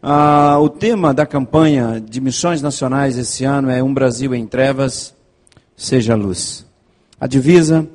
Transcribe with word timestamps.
Ah, 0.00 0.56
o 0.60 0.68
tema 0.68 1.12
da 1.12 1.26
campanha 1.26 2.00
de 2.00 2.20
missões 2.20 2.62
nacionais 2.62 3.18
esse 3.18 3.42
ano 3.42 3.68
é 3.68 3.82
Um 3.82 3.92
Brasil 3.92 4.32
em 4.32 4.46
Trevas, 4.46 5.12
Seja 5.76 6.14
Luz. 6.14 6.64
A 7.20 7.26
divisa 7.26 7.88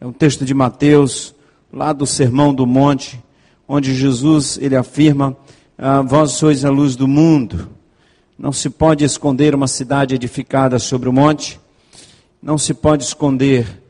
é 0.00 0.06
um 0.06 0.12
texto 0.12 0.44
de 0.44 0.54
Mateus, 0.54 1.34
lá 1.72 1.92
do 1.92 2.06
Sermão 2.06 2.54
do 2.54 2.64
Monte, 2.64 3.20
onde 3.66 3.92
Jesus 3.92 4.56
ele 4.62 4.76
afirma: 4.76 5.36
ah, 5.76 6.00
Vós 6.00 6.30
sois 6.32 6.64
a 6.64 6.70
luz 6.70 6.94
do 6.94 7.08
mundo. 7.08 7.68
Não 8.38 8.52
se 8.52 8.70
pode 8.70 9.04
esconder 9.04 9.52
uma 9.52 9.66
cidade 9.66 10.14
edificada 10.14 10.78
sobre 10.78 11.08
o 11.08 11.12
monte, 11.12 11.58
não 12.40 12.56
se 12.56 12.72
pode 12.72 13.02
esconder 13.02 13.82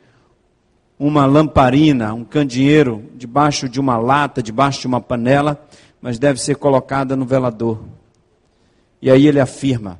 uma 0.99 1.27
lamparina, 1.27 2.15
um 2.15 2.25
candeeiro 2.25 3.05
debaixo 3.15 3.69
de 3.69 3.79
uma 3.79 3.99
lata, 3.99 4.43
debaixo 4.43 4.81
de 4.81 4.87
uma 4.87 5.03
panela 5.03 5.69
mas 6.01 6.19
deve 6.19 6.41
ser 6.41 6.57
colocada 6.57 7.17
no 7.17 7.25
velador. 7.25 7.83
E 9.01 9.11
aí 9.11 9.27
ele 9.27 9.41
afirma: 9.41 9.99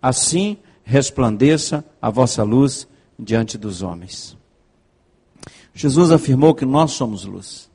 Assim 0.00 0.58
resplandeça 0.84 1.84
a 2.00 2.10
vossa 2.10 2.42
luz 2.42 2.86
diante 3.18 3.58
dos 3.58 3.82
homens. 3.82 4.36
Jesus 5.74 6.10
afirmou 6.10 6.54
que 6.54 6.64
nós 6.64 6.92
somos 6.92 7.24
luz, 7.24 7.70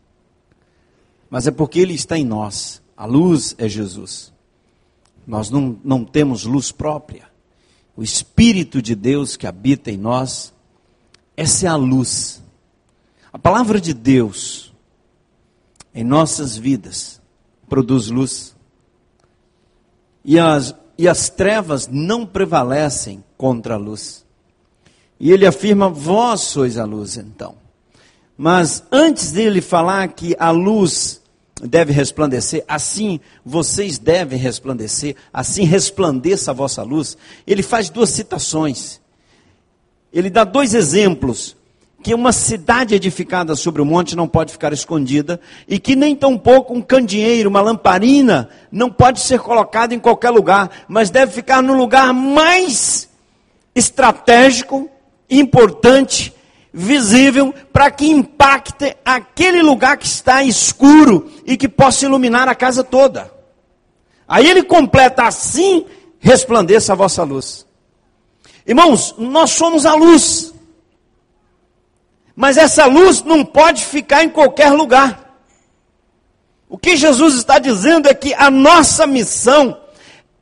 mas 1.30 1.48
é 1.48 1.52
porque 1.52 1.80
Ele 1.80 1.94
está 1.94 2.17
em 2.17 2.26
nós. 2.26 2.81
A 2.95 3.05
luz 3.05 3.55
é 3.58 3.67
Jesus. 3.67 4.31
Nós 5.26 5.50
não, 5.50 5.80
não 5.84 6.03
temos 6.03 6.44
luz 6.44 6.72
própria. 6.72 7.28
O 7.95 8.03
Espírito 8.03 8.81
de 8.81 8.94
Deus 8.94 9.38
que 9.38 9.48
habita 9.48 9.90
em 9.90 9.98
nós, 9.98 10.53
essa 11.36 11.66
é 11.66 11.70
a 11.70 11.76
luz. 11.76 12.44
A 13.31 13.40
palavra 13.40 13.80
de 13.80 13.94
Deus 13.94 14.73
em 15.94 16.03
nossas 16.03 16.58
vidas 16.58 17.22
produz 17.73 18.08
luz. 18.08 18.55
E 20.23 20.38
as, 20.38 20.76
e 20.95 21.08
as 21.08 21.27
trevas 21.27 21.88
não 21.88 22.23
prevalecem 22.23 23.23
contra 23.36 23.73
a 23.73 23.78
luz. 23.78 24.23
E 25.20 25.31
ele 25.31 25.47
afirma: 25.47 25.89
Vós 25.89 26.42
sois 26.42 26.78
a 26.78 26.86
luz, 26.86 27.17
então. 27.17 27.56
Mas 28.38 28.84
antes 28.92 29.31
dele 29.31 29.59
falar 29.59 30.08
que 30.09 30.36
a 30.38 30.52
luz 30.52 31.20
deve 31.64 31.92
resplandecer, 31.92 32.64
assim 32.67 33.20
vocês 33.44 33.97
devem 33.97 34.38
resplandecer, 34.38 35.16
assim 35.34 35.64
resplandeça 35.64 36.52
a 36.52 36.53
vossa 36.53 36.84
luz, 36.84 37.17
ele 37.47 37.64
faz 37.64 37.90
duas 37.90 38.12
citações. 38.12 39.02
Ele 40.14 40.30
dá 40.30 40.44
dois 40.44 40.75
exemplos 40.75 41.56
que 42.04 42.14
uma 42.14 42.34
cidade 42.34 42.94
edificada 42.94 43.56
sobre 43.56 43.82
o 43.82 43.86
monte 43.86 44.16
não 44.16 44.28
pode 44.28 44.52
ficar 44.52 44.73
escondida 44.73 45.40
e 45.68 45.80
que 45.80 45.96
nem 45.96 46.14
tampouco 46.14 46.73
um 46.73 46.82
candeeiro, 46.82 47.50
uma 47.50 47.62
lamparina, 47.62 48.50
não 48.70 48.92
pode 48.92 49.22
ser 49.22 49.40
colocado 49.40 49.94
em 49.94 50.00
qualquer 50.00 50.30
lugar, 50.30 50.70
mas 50.88 51.09
deve 51.09 51.31
ficar 51.31 51.64
no 51.64 51.74
lugar 51.74 52.14
mais 52.14 53.09
estratégico, 53.74 54.90
importante, 55.30 56.34
visível, 56.74 57.54
para 57.72 57.90
que 57.90 58.06
impacte 58.06 58.98
aquele 59.06 59.62
lugar 59.62 59.96
que 59.98 60.06
está 60.06 60.44
escuro 60.44 61.31
e 61.46 61.56
que 61.56 61.70
possa 61.70 62.06
iluminar 62.06 62.50
a 62.50 62.56
casa 62.56 62.84
toda. 62.84 63.31
Aí 64.28 64.50
ele 64.50 64.64
completa 64.64 65.24
assim: 65.24 65.86
resplandeça 66.20 66.92
a 66.92 66.96
vossa 66.98 67.24
luz. 67.24 67.66
Irmãos, 68.68 69.16
nós 69.18 69.52
somos 69.52 69.86
a 69.86 69.96
luz. 69.96 70.53
Mas 72.36 72.58
essa 72.58 72.86
luz 72.86 73.23
não 73.23 73.45
pode 73.45 73.86
ficar 73.86 74.23
em 74.23 74.30
qualquer 74.30 74.72
lugar. 74.72 75.23
O 76.67 76.78
que 76.78 76.98
Jesus 76.98 77.36
está 77.36 77.59
dizendo 77.59 78.09
é 78.09 78.14
que 78.14 78.34
a 78.34 78.50
nossa 78.50 79.06
missão 79.06 79.78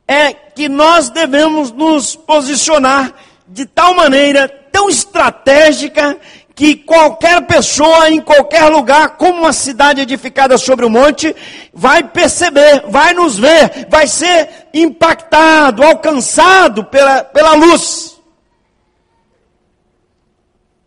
é 0.08 0.32
que 0.32 0.68
nós 0.68 1.10
devemos 1.10 1.70
nos 1.70 2.16
posicionar 2.16 3.12
de 3.46 3.66
tal 3.66 3.94
maneira, 3.94 4.48
tão 4.48 4.88
estratégica, 4.88 6.18
que 6.54 6.76
qualquer 6.76 7.46
pessoa 7.46 8.10
em 8.10 8.20
qualquer 8.20 8.64
lugar, 8.68 9.16
como 9.16 9.40
uma 9.40 9.52
cidade 9.52 10.00
edificada 10.00 10.58
sobre 10.58 10.84
o 10.84 10.90
monte, 10.90 11.34
vai 11.72 12.02
perceber, 12.02 12.84
vai 12.88 13.14
nos 13.14 13.38
ver, 13.38 13.86
vai 13.88 14.06
ser 14.06 14.68
impactado, 14.72 15.82
alcançado 15.82 16.84
pela, 16.84 17.24
pela 17.24 17.54
luz. 17.54 18.11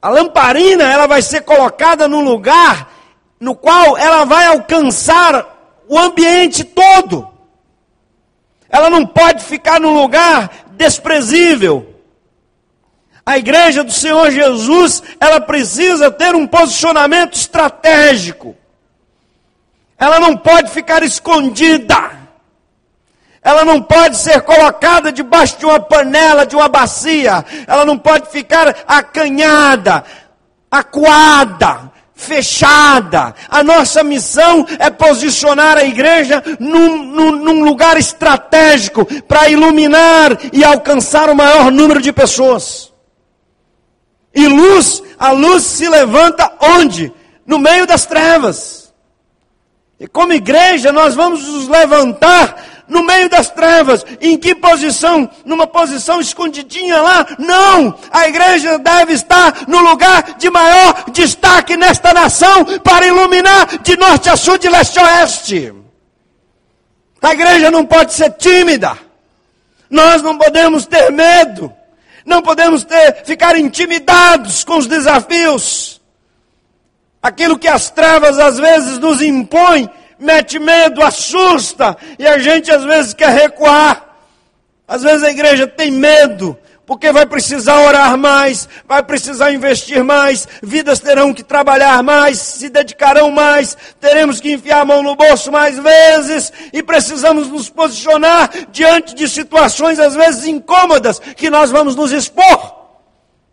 A 0.06 0.10
lamparina, 0.10 0.84
ela 0.84 1.08
vai 1.08 1.20
ser 1.20 1.42
colocada 1.42 2.08
num 2.08 2.22
lugar 2.22 2.92
no 3.40 3.56
qual 3.56 3.98
ela 3.98 4.24
vai 4.24 4.46
alcançar 4.46 5.84
o 5.90 5.98
ambiente 5.98 6.64
todo. 6.64 7.28
Ela 8.70 8.88
não 8.88 9.04
pode 9.04 9.44
ficar 9.44 9.80
num 9.80 10.00
lugar 10.00 10.68
desprezível. 10.74 11.96
A 13.26 13.40
igreja 13.40 13.84
do 13.84 13.92
Senhor 13.92 14.30
Jesus, 14.30 15.02
ela 15.20 15.42
precisa 15.42 16.12
ter 16.12 16.36
um 16.36 16.46
posicionamento 16.46 17.34
estratégico. 17.34 18.56
Ela 19.98 20.20
não 20.20 20.38
pode 20.38 20.70
ficar 20.70 21.02
escondida. 21.02 22.12
Ela 23.46 23.64
não 23.64 23.80
pode 23.80 24.18
ser 24.18 24.42
colocada 24.42 25.12
debaixo 25.12 25.60
de 25.60 25.68
uma 25.68 25.80
panela, 25.80 26.48
de 26.48 26.56
uma 26.56 26.68
bacia. 26.68 27.46
Ela 27.68 27.86
não 27.86 27.96
pode 27.96 28.32
ficar 28.32 28.76
acanhada, 28.88 30.04
acuada, 30.72 31.92
fechada. 32.16 33.36
A 33.48 33.64
nossa 33.64 34.04
missão 34.04 34.66
é 34.80 34.90
posicionar 34.90 35.78
a 35.78 35.84
igreja 35.84 36.42
num, 36.60 37.04
num, 37.04 37.32
num 37.34 37.64
lugar 37.64 37.98
estratégico 37.98 39.06
para 39.26 39.48
iluminar 39.48 40.36
e 40.52 40.66
alcançar 40.66 41.30
o 41.30 41.36
maior 41.36 41.72
número 41.72 42.02
de 42.02 42.12
pessoas. 42.12 42.92
E 44.34 44.48
luz, 44.48 45.04
a 45.20 45.32
luz 45.32 45.62
se 45.62 45.88
levanta 45.88 46.52
onde? 46.60 47.14
No 47.46 47.60
meio 47.60 47.86
das 47.86 48.08
trevas. 48.08 48.92
E 50.00 50.08
como 50.08 50.34
igreja, 50.34 50.92
nós 50.92 51.14
vamos 51.14 51.48
nos 51.48 51.68
levantar 51.68 52.75
no 52.88 53.04
meio 53.04 53.30
das 53.30 53.50
trevas. 53.50 54.06
Em 54.22 54.38
que 54.38 54.56
posição? 54.56 55.30
Numa 55.44 55.68
posição 55.68 56.20
escondidinha 56.20 57.02
lá? 57.02 57.26
Não! 57.40 57.98
A 58.12 58.28
igreja 58.28 58.78
deve 58.80 59.14
estar 59.14 59.68
no 59.68 59.80
lugar 59.82 60.36
de 60.38 60.50
maior 60.50 61.06
destaque 61.12 61.76
nesta 61.76 62.14
nação 62.14 62.66
para 62.84 63.08
iluminar 63.08 63.80
de 63.80 63.98
norte 63.98 64.30
a 64.30 64.36
sul, 64.36 64.58
de 64.58 64.70
leste 64.70 65.00
a 65.00 65.04
oeste. 65.04 65.74
A 67.22 67.34
igreja 67.34 67.72
não 67.72 67.86
pode 67.86 68.14
ser 68.14 68.32
tímida. 68.32 68.98
Nós 69.90 70.22
não 70.22 70.38
podemos 70.38 70.86
ter 70.86 71.12
medo. 71.12 71.74
Não 72.26 72.42
podemos 72.42 72.84
ter, 72.84 73.24
ficar 73.24 73.58
intimidados 73.58 74.64
com 74.64 74.78
os 74.78 74.88
desafios. 74.88 76.02
Aquilo 77.22 77.58
que 77.58 77.68
as 77.68 77.90
trevas 77.90 78.38
às 78.38 78.58
vezes 78.58 79.00
nos 79.00 79.22
impõem 79.22 79.90
mete 80.20 80.60
medo, 80.60 81.02
assusta, 81.02 81.98
e 82.18 82.26
a 82.26 82.38
gente 82.38 82.72
às 82.72 82.84
vezes 82.84 83.14
quer 83.14 83.30
recuar. 83.30 84.04
Às 84.88 85.02
vezes 85.02 85.24
a 85.24 85.32
igreja 85.32 85.66
tem 85.66 85.92
medo, 85.92 86.58
porque 86.86 87.12
vai 87.12 87.26
precisar 87.26 87.82
orar 87.82 88.18
mais, 88.18 88.70
vai 88.88 89.02
precisar 89.02 89.52
investir 89.52 90.04
mais, 90.04 90.48
vidas 90.62 91.00
terão 91.00 91.34
que 91.34 91.44
trabalhar 91.44 92.02
mais, 92.04 92.38
se 92.38 92.70
dedicarão 92.70 93.32
mais, 93.32 93.76
teremos 94.00 94.40
que 94.40 94.52
enfiar 94.52 94.82
a 94.82 94.86
mão 94.86 95.02
no 95.02 95.16
bolso 95.16 95.52
mais 95.52 95.80
vezes 95.80 96.54
e 96.72 96.84
precisamos 96.84 97.48
nos 97.50 97.70
posicionar 97.70 98.52
diante 98.72 99.16
de 99.16 99.28
situações 99.28 100.00
às 100.00 100.14
vezes 100.14 100.46
incômodas 100.46 101.20
que 101.20 101.50
nós 101.50 101.72
vamos 101.72 101.96
nos 101.96 102.12
expor. 102.12 102.76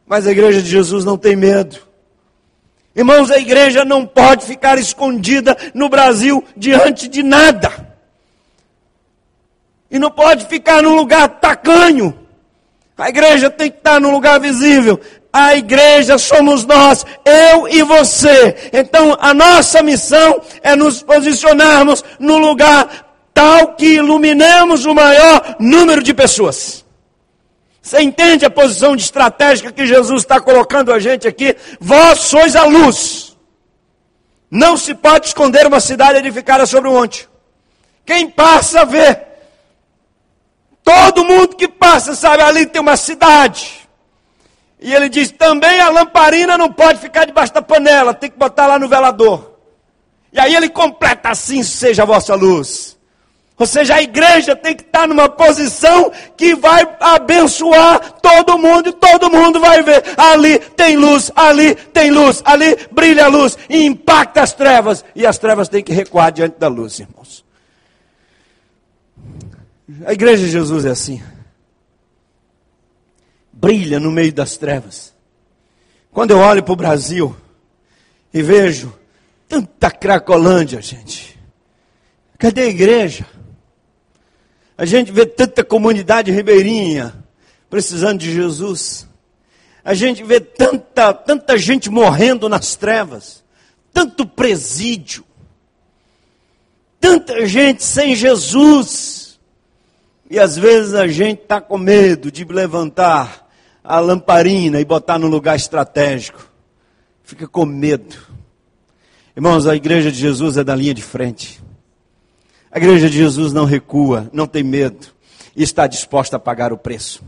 Mas 0.07 0.27
a 0.27 0.31
igreja 0.31 0.61
de 0.61 0.69
Jesus 0.69 1.05
não 1.05 1.17
tem 1.17 1.35
medo. 1.35 1.92
Irmãos, 2.95 3.31
a 3.31 3.39
igreja 3.39 3.85
não 3.85 4.07
pode 4.07 4.45
ficar 4.45 4.79
escondida 4.79 5.57
no 5.73 5.89
Brasil 5.89 6.45
diante 6.57 7.09
de 7.09 7.23
nada. 7.23 7.73
E 9.91 9.99
não 9.99 10.11
pode 10.11 10.47
ficar 10.47 10.83
num 10.83 10.95
lugar 10.95 11.29
tacanho. 11.41 12.19
A 12.97 13.09
igreja 13.09 13.51
tem 13.51 13.71
que 13.71 13.79
estar 13.79 14.01
num 14.01 14.11
lugar 14.11 14.39
visível. 14.39 15.01
A 15.33 15.57
igreja 15.57 16.19
somos 16.19 16.67
nós, 16.67 17.07
eu 17.25 17.67
e 17.67 17.83
você. 17.83 18.71
Então 18.73 19.17
a 19.19 19.33
nossa 19.33 19.83
missão 19.83 20.41
é 20.63 20.77
nos 20.77 21.03
posicionarmos 21.03 22.05
no 22.19 22.37
lugar 22.37 23.13
tal 23.33 23.75
que 23.75 23.95
iluminemos 23.95 24.85
o 24.85 24.95
maior 24.95 25.57
número 25.59 26.03
de 26.03 26.13
pessoas. 26.13 26.82
Você 27.83 28.01
entende 28.01 28.45
a 28.47 28.51
posição 28.51 28.95
de 28.95 29.03
estratégica 29.03 29.73
que 29.73 29.87
Jesus 29.87 30.23
está 30.23 30.41
colocando 30.41 30.93
a 30.93 31.01
gente 31.01 31.27
aqui? 31.27 31.57
Vós 31.81 32.21
sois 32.21 32.55
a 32.55 32.65
luz. 32.65 33.37
Não 34.49 34.77
se 34.77 34.95
pode 34.95 35.27
esconder 35.27 35.67
uma 35.67 35.81
cidade 35.81 36.19
edificada 36.19 36.65
sobre 36.65 36.89
um 36.89 36.93
monte. 36.93 37.29
Quem 38.07 38.31
passa 38.31 38.85
vê. 38.85 39.19
Todo 40.85 41.25
mundo 41.25 41.57
que 41.57 41.67
passa 41.67 42.15
sabe 42.15 42.43
ali 42.43 42.67
tem 42.67 42.81
uma 42.81 42.97
cidade. 42.97 43.89
E 44.81 44.95
ele 44.95 45.09
diz: 45.09 45.33
também 45.33 45.81
a 45.81 45.89
lamparina 45.89 46.57
não 46.57 46.73
pode 46.73 47.01
ficar 47.01 47.25
debaixo 47.25 47.53
da 47.53 47.63
panela, 47.63 48.15
tem 48.15 48.31
que 48.31 48.39
botar 48.39 48.67
lá 48.67 48.79
no 48.79 48.89
velador. 48.89 49.53
E 50.33 50.39
aí 50.39 50.55
ele 50.55 50.69
completa 50.69 51.31
assim: 51.31 51.63
seja 51.65 52.03
a 52.03 52.07
vossa 52.07 52.35
luz. 52.35 52.97
Ou 53.63 53.67
seja, 53.67 53.95
a 53.95 54.03
igreja 54.03 54.57
tem 54.57 54.75
que 54.75 54.83
estar 54.83 55.07
numa 55.07 55.29
posição 55.29 56.11
que 56.37 56.53
vai 56.53 56.83
abençoar 56.99 58.15
todo 58.15 58.59
mundo 58.59 58.89
e 58.89 58.93
todo 58.93 59.31
mundo 59.31 59.61
vai 59.61 59.85
ver. 59.85 60.03
Ali 60.17 60.59
tem 60.59 60.97
luz, 60.97 61.31
ali 61.37 61.77
tem 61.77 62.11
luz, 62.11 62.43
ali 62.45 62.77
brilha 62.91 63.27
a 63.27 63.29
luz 63.29 63.57
e 63.71 63.85
impacta 63.85 64.43
as 64.43 64.53
trevas. 64.53 65.05
E 65.15 65.25
as 65.25 65.39
trevas 65.39 65.69
têm 65.69 65.81
que 65.81 65.93
recuar 65.93 66.33
diante 66.33 66.59
da 66.59 66.67
luz, 66.67 66.99
irmãos. 66.99 67.45
A 70.07 70.13
igreja 70.13 70.45
de 70.45 70.51
Jesus 70.51 70.85
é 70.85 70.91
assim. 70.91 71.23
Brilha 73.53 74.01
no 74.01 74.11
meio 74.11 74.33
das 74.33 74.57
trevas. 74.57 75.15
Quando 76.11 76.33
eu 76.33 76.39
olho 76.39 76.65
para 76.65 76.73
o 76.73 76.77
Brasil 76.77 77.37
e 78.35 78.43
vejo 78.43 78.93
tanta 79.49 79.89
cracolândia, 79.89 80.83
gente. 80.83 81.39
Cadê 82.37 82.63
a 82.63 82.67
igreja? 82.67 83.25
A 84.83 84.85
gente 84.85 85.13
vê 85.13 85.25
tanta 85.25 85.63
comunidade 85.63 86.33
ribeirinha 86.33 87.15
precisando 87.71 88.19
de 88.19 88.33
Jesus. 88.33 89.07
A 89.85 89.95
gente 89.95 90.25
vê 90.25 90.41
tanta, 90.41 91.15
tanta 91.15 91.57
gente 91.57 91.89
morrendo 91.89 92.49
nas 92.49 92.75
trevas, 92.75 93.45
tanto 93.93 94.27
presídio, 94.27 95.23
tanta 97.01 97.47
gente 97.47 97.85
sem 97.85 98.17
Jesus. 98.17 99.39
E 100.29 100.37
às 100.37 100.57
vezes 100.57 100.95
a 100.95 101.07
gente 101.07 101.43
está 101.43 101.61
com 101.61 101.79
medo 101.79 102.29
de 102.29 102.45
levantar 102.45 103.49
a 103.85 104.01
lamparina 104.01 104.81
e 104.81 104.85
botar 104.85 105.17
no 105.17 105.29
lugar 105.29 105.55
estratégico. 105.55 106.45
Fica 107.23 107.47
com 107.47 107.65
medo. 107.65 108.17
Irmãos, 109.37 109.65
a 109.69 109.77
igreja 109.77 110.11
de 110.11 110.19
Jesus 110.19 110.57
é 110.57 110.65
da 110.65 110.75
linha 110.75 110.93
de 110.93 111.03
frente. 111.03 111.63
A 112.73 112.79
igreja 112.79 113.11
de 113.11 113.19
Jesus 113.19 113.53
não 113.53 113.67
recua, 113.67 114.31
não 114.33 114.47
tem 114.47 114.63
medo 114.63 115.09
e 115.55 115.63
está 115.63 115.87
disposta 115.87 116.37
a 116.37 116.41
pagar 116.41 116.73
o 116.73 116.79
preço. 116.79 117.23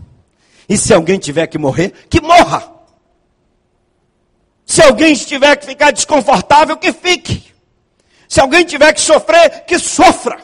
E 0.66 0.78
se 0.78 0.94
alguém 0.94 1.18
tiver 1.18 1.46
que 1.46 1.58
morrer, 1.58 1.92
que 2.08 2.18
morra. 2.18 2.66
Se 4.64 4.82
alguém 4.82 5.14
tiver 5.14 5.54
que 5.56 5.66
ficar 5.66 5.90
desconfortável, 5.90 6.78
que 6.78 6.90
fique. 6.94 7.52
Se 8.26 8.40
alguém 8.40 8.64
tiver 8.64 8.94
que 8.94 9.00
sofrer, 9.02 9.66
que 9.66 9.78
sofra. 9.78 10.38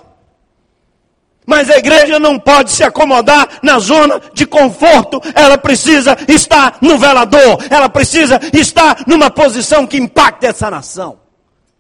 Mas 1.47 1.71
a 1.71 1.79
igreja 1.79 2.19
não 2.19 2.39
pode 2.39 2.71
se 2.71 2.85
acomodar 2.85 3.59
na 3.63 3.79
zona 3.79 4.21
de 4.35 4.47
conforto, 4.47 5.19
ela 5.35 5.57
precisa 5.57 6.15
estar 6.29 6.77
no 6.83 6.99
velador, 6.99 7.59
ela 7.71 7.89
precisa 7.89 8.39
estar 8.53 9.03
numa 9.07 9.31
posição 9.31 9.87
que 9.87 9.97
impacte 9.97 10.45
essa 10.45 10.71
nação. 10.71 11.19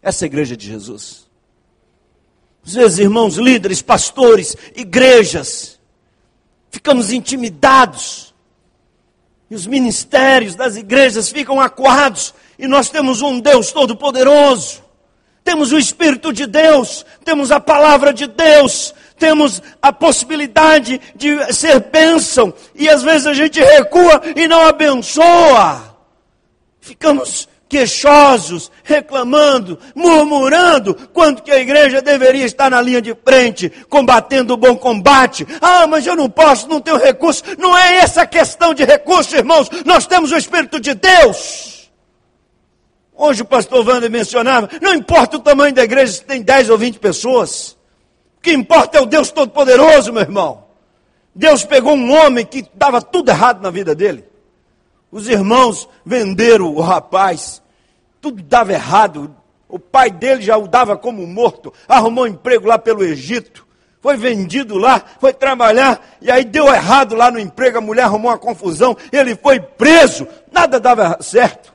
Essa 0.02 0.24
é 0.24 0.26
a 0.26 0.28
igreja 0.28 0.56
de 0.56 0.66
Jesus. 0.66 1.29
Às 2.66 2.74
vezes, 2.74 2.98
irmãos 2.98 3.36
líderes, 3.36 3.82
pastores, 3.82 4.56
igrejas, 4.74 5.78
ficamos 6.70 7.12
intimidados. 7.12 8.34
E 9.50 9.54
os 9.54 9.66
ministérios 9.66 10.54
das 10.54 10.76
igrejas 10.76 11.30
ficam 11.30 11.60
acuados. 11.60 12.32
E 12.58 12.68
nós 12.68 12.88
temos 12.88 13.20
um 13.22 13.40
Deus 13.40 13.72
todo-poderoso. 13.72 14.82
Temos 15.42 15.72
o 15.72 15.78
Espírito 15.78 16.32
de 16.32 16.46
Deus. 16.46 17.04
Temos 17.24 17.50
a 17.50 17.58
palavra 17.58 18.12
de 18.12 18.26
Deus. 18.28 18.94
Temos 19.18 19.60
a 19.82 19.92
possibilidade 19.92 21.00
de 21.16 21.52
ser 21.52 21.80
bênção. 21.80 22.54
E 22.74 22.88
às 22.88 23.02
vezes 23.02 23.26
a 23.26 23.34
gente 23.34 23.60
recua 23.60 24.22
e 24.36 24.46
não 24.46 24.60
abençoa. 24.66 25.96
Ficamos 26.80 27.48
queixosos, 27.70 28.70
reclamando, 28.82 29.78
murmurando, 29.94 30.92
quando 31.12 31.40
que 31.40 31.52
a 31.52 31.60
igreja 31.60 32.02
deveria 32.02 32.44
estar 32.44 32.68
na 32.68 32.82
linha 32.82 33.00
de 33.00 33.16
frente, 33.24 33.70
combatendo 33.88 34.52
o 34.52 34.56
bom 34.56 34.76
combate. 34.76 35.46
Ah, 35.62 35.86
mas 35.86 36.04
eu 36.04 36.16
não 36.16 36.28
posso, 36.28 36.68
não 36.68 36.80
tenho 36.80 36.96
recurso. 36.96 37.44
Não 37.56 37.78
é 37.78 37.98
essa 37.98 38.26
questão 38.26 38.74
de 38.74 38.84
recurso, 38.84 39.36
irmãos. 39.36 39.70
Nós 39.86 40.04
temos 40.04 40.32
o 40.32 40.36
Espírito 40.36 40.80
de 40.80 40.94
Deus. 40.94 41.88
Hoje 43.16 43.42
o 43.42 43.44
pastor 43.44 43.86
Wander 43.86 44.10
mencionava, 44.10 44.68
não 44.82 44.92
importa 44.92 45.36
o 45.36 45.40
tamanho 45.40 45.74
da 45.74 45.84
igreja, 45.84 46.12
se 46.14 46.24
tem 46.24 46.42
10 46.42 46.70
ou 46.70 46.78
20 46.78 46.98
pessoas. 46.98 47.76
O 48.38 48.40
que 48.42 48.52
importa 48.52 48.98
é 48.98 49.00
o 49.00 49.06
Deus 49.06 49.30
Todo-Poderoso, 49.30 50.12
meu 50.12 50.22
irmão. 50.22 50.64
Deus 51.32 51.64
pegou 51.64 51.94
um 51.94 52.12
homem 52.12 52.44
que 52.44 52.66
dava 52.74 53.00
tudo 53.00 53.30
errado 53.30 53.62
na 53.62 53.70
vida 53.70 53.94
dele. 53.94 54.24
Os 55.12 55.28
irmãos 55.28 55.88
venderam 56.04 56.74
o 56.74 56.80
rapaz, 56.80 57.59
tudo 58.20 58.42
dava 58.42 58.72
errado. 58.72 59.34
O 59.68 59.78
pai 59.78 60.10
dele 60.10 60.42
já 60.42 60.56
o 60.56 60.66
dava 60.66 60.96
como 60.96 61.26
morto, 61.26 61.72
arrumou 61.86 62.24
um 62.24 62.28
emprego 62.28 62.66
lá 62.66 62.76
pelo 62.76 63.04
Egito, 63.04 63.64
foi 64.00 64.16
vendido 64.16 64.76
lá, 64.78 65.00
foi 65.20 65.32
trabalhar, 65.32 66.00
e 66.20 66.30
aí 66.30 66.44
deu 66.44 66.66
errado 66.66 67.14
lá 67.14 67.30
no 67.30 67.38
emprego, 67.38 67.78
a 67.78 67.80
mulher 67.80 68.02
arrumou 68.02 68.32
uma 68.32 68.38
confusão, 68.38 68.96
ele 69.12 69.36
foi 69.36 69.60
preso, 69.60 70.26
nada 70.50 70.80
dava 70.80 71.18
certo. 71.20 71.72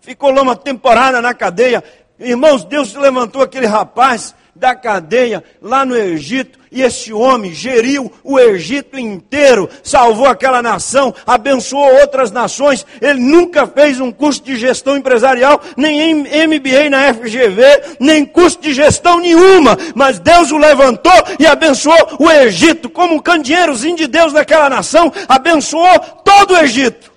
Ficou 0.00 0.32
lá 0.32 0.42
uma 0.42 0.56
temporada 0.56 1.22
na 1.22 1.32
cadeia. 1.32 1.84
Irmãos, 2.18 2.64
Deus 2.64 2.92
levantou 2.94 3.40
aquele 3.40 3.66
rapaz 3.66 4.34
da 4.54 4.74
cadeia 4.74 5.42
lá 5.60 5.84
no 5.84 5.96
Egito, 5.96 6.58
e 6.70 6.82
esse 6.82 7.12
homem 7.12 7.52
geriu 7.52 8.10
o 8.24 8.38
Egito 8.40 8.98
inteiro, 8.98 9.68
salvou 9.82 10.26
aquela 10.26 10.62
nação, 10.62 11.14
abençoou 11.26 12.00
outras 12.00 12.30
nações. 12.30 12.86
Ele 13.00 13.20
nunca 13.20 13.66
fez 13.66 14.00
um 14.00 14.10
curso 14.10 14.42
de 14.42 14.56
gestão 14.56 14.96
empresarial, 14.96 15.60
nem 15.76 16.14
MBA 16.14 16.88
na 16.90 17.12
FGV, 17.12 17.96
nem 18.00 18.24
curso 18.24 18.58
de 18.60 18.72
gestão 18.72 19.20
nenhuma. 19.20 19.76
Mas 19.94 20.18
Deus 20.18 20.50
o 20.50 20.56
levantou 20.56 21.12
e 21.38 21.46
abençoou 21.46 22.16
o 22.18 22.30
Egito, 22.30 22.88
como 22.88 23.16
um 23.16 23.20
candeeirozinho 23.20 23.96
de 23.96 24.06
Deus 24.06 24.32
naquela 24.32 24.70
nação, 24.70 25.12
abençoou 25.28 25.98
todo 26.24 26.54
o 26.54 26.58
Egito. 26.58 27.12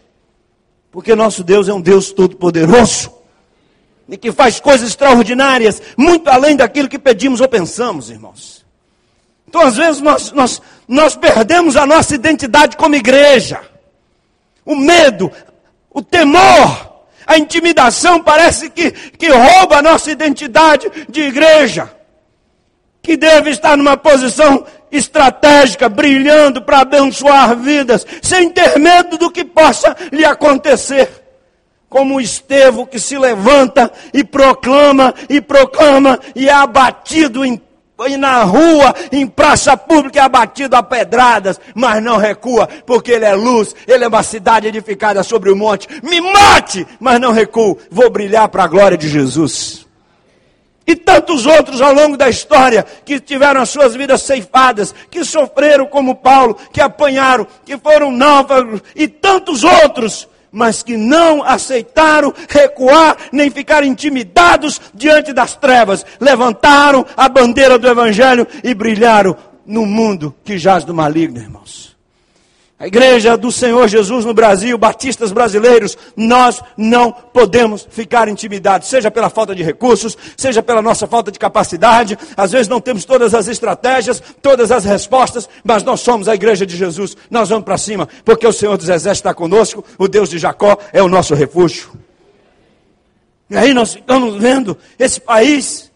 Porque 0.91 1.15
nosso 1.15 1.43
Deus 1.43 1.69
é 1.69 1.73
um 1.73 1.81
Deus 1.81 2.11
todo-poderoso 2.11 3.14
e 4.07 4.17
que 4.17 4.31
faz 4.31 4.59
coisas 4.59 4.89
extraordinárias, 4.89 5.81
muito 5.97 6.29
além 6.29 6.55
daquilo 6.55 6.87
que 6.87 6.99
pedimos 6.99 7.41
ou 7.41 7.47
pensamos, 7.47 8.09
irmãos. 8.09 8.65
Então, 9.47 9.61
às 9.61 9.77
vezes, 9.77 10.01
nós, 10.01 10.31
nós, 10.31 10.61
nós 10.87 11.15
perdemos 11.15 11.75
a 11.75 11.85
nossa 11.85 12.13
identidade 12.13 12.77
como 12.77 12.95
igreja. 12.95 13.61
O 14.65 14.75
medo, 14.75 15.31
o 15.91 16.01
temor, 16.01 17.03
a 17.25 17.37
intimidação 17.37 18.21
parece 18.21 18.69
que, 18.69 18.91
que 18.91 19.29
rouba 19.29 19.77
a 19.77 19.81
nossa 19.81 20.11
identidade 20.11 20.91
de 21.09 21.21
igreja. 21.21 21.91
Que 23.01 23.15
deve 23.15 23.51
estar 23.51 23.77
numa 23.77 23.95
posição 23.95 24.65
estratégica, 24.91 25.89
brilhando 25.89 26.61
para 26.61 26.81
abençoar 26.81 27.55
vidas, 27.55 28.05
sem 28.21 28.50
ter 28.50 28.79
medo 28.79 29.17
do 29.17 29.31
que 29.31 29.43
possa 29.43 29.95
lhe 30.12 30.25
acontecer 30.25 31.25
como 31.95 32.19
Estevão 32.19 32.85
que 32.85 32.99
se 32.99 33.17
levanta 33.17 33.89
e 34.13 34.21
proclama 34.21 35.15
e 35.29 35.39
proclama 35.39 36.19
e 36.35 36.49
é 36.49 36.51
abatido 36.51 37.45
em 37.45 37.61
na 38.19 38.43
rua, 38.43 38.93
em 39.09 39.25
praça 39.25 39.77
pública, 39.77 40.19
é 40.19 40.21
abatido 40.21 40.75
a 40.75 40.83
pedradas, 40.83 41.57
mas 41.73 42.03
não 42.03 42.17
recua, 42.17 42.67
porque 42.85 43.13
ele 43.13 43.23
é 43.23 43.33
luz, 43.33 43.73
ele 43.87 44.03
é 44.03 44.07
uma 44.09 44.21
cidade 44.23 44.67
edificada 44.67 45.23
sobre 45.23 45.49
o 45.49 45.55
monte. 45.55 45.87
Me 46.03 46.19
mate, 46.19 46.85
mas 46.99 47.17
não 47.21 47.31
recuo, 47.31 47.77
vou 47.89 48.09
brilhar 48.09 48.49
para 48.49 48.65
a 48.65 48.67
glória 48.67 48.97
de 48.97 49.07
Jesus. 49.07 49.87
E 50.85 50.97
tantos 50.97 51.45
outros 51.45 51.79
ao 51.79 51.93
longo 51.93 52.17
da 52.17 52.27
história 52.27 52.85
que 53.05 53.21
tiveram 53.21 53.61
as 53.61 53.69
suas 53.69 53.95
vidas 53.95 54.23
ceifadas, 54.23 54.93
que 55.09 55.23
sofreram 55.23 55.85
como 55.85 56.15
Paulo, 56.15 56.57
que 56.73 56.81
apanharam, 56.81 57.47
que 57.63 57.77
foram 57.77 58.11
náufragos, 58.11 58.81
e 58.93 59.07
tantos 59.07 59.63
outros 59.63 60.27
mas 60.55 60.81
que 60.81 60.95
não 60.95 61.43
aceitaram 61.43 62.33
recuar 62.47 63.17
nem 63.31 63.51
ficar 63.51 63.83
intimidados 63.83 64.81
diante 64.93 65.33
das 65.33 65.55
trevas. 65.55 66.05
Levantaram 66.19 67.05
a 67.15 67.27
bandeira 67.27 67.77
do 67.77 67.88
Evangelho 67.88 68.47
e 68.63 68.74
brilharam 68.74 69.35
no 69.65 69.85
mundo 69.85 70.33
que 70.43 70.57
jaz 70.57 70.85
do 70.85 70.93
maligno, 70.93 71.39
irmãos. 71.39 71.94
A 72.77 72.88
igreja 72.88 73.38
do 73.38 73.53
Senhor 73.53 73.88
Jesus 73.88 74.25
no 74.25 74.34
Brasil, 74.34 74.77
batistas 74.77 75.32
brasileiros, 75.32 75.98
nós 76.15 76.62
não 76.75 77.10
podemos 77.10 77.88
ficar 77.89 78.27
intimidados, 78.27 78.89
seja 78.89 79.10
pela 79.10 79.29
falta 79.29 79.55
de 79.55 79.63
recursos, 79.63 80.17
seja 80.36 80.62
pela 80.62 80.82
nossa 80.82 81.08
falta 81.08 81.32
de 81.32 81.39
capacidade. 81.39 82.17
Às 82.36 82.51
vezes 82.51 82.67
não 82.67 82.82
temos 82.82 83.05
todas 83.05 83.34
as 83.34 83.48
estratégias, 83.48 84.22
todas 84.41 84.74
as 84.74 84.84
respostas, 84.84 85.48
mas 85.63 85.84
nós 85.84 86.01
somos 86.01 86.27
a 86.27 86.36
igreja 86.36 86.65
de 86.65 86.75
Jesus. 86.75 87.15
Nós 87.32 87.48
vamos 87.48 87.63
para 87.63 87.77
cima, 87.77 88.10
porque 88.25 88.46
o 88.46 88.51
Senhor 88.51 88.75
dos 88.75 88.89
Exércitos 88.89 89.20
está 89.20 89.34
conosco, 89.34 89.82
o 89.98 90.10
Deus 90.10 90.29
de 90.29 90.38
Jacó 90.38 90.77
é 90.91 91.01
o 91.01 91.08
nosso 91.08 91.34
refúgio. 91.34 91.94
E 93.50 93.55
aí 93.55 93.74
nós 93.74 93.94
ficamos 93.94 94.36
vendo 94.36 94.77
esse 95.00 95.22
país 95.22 95.89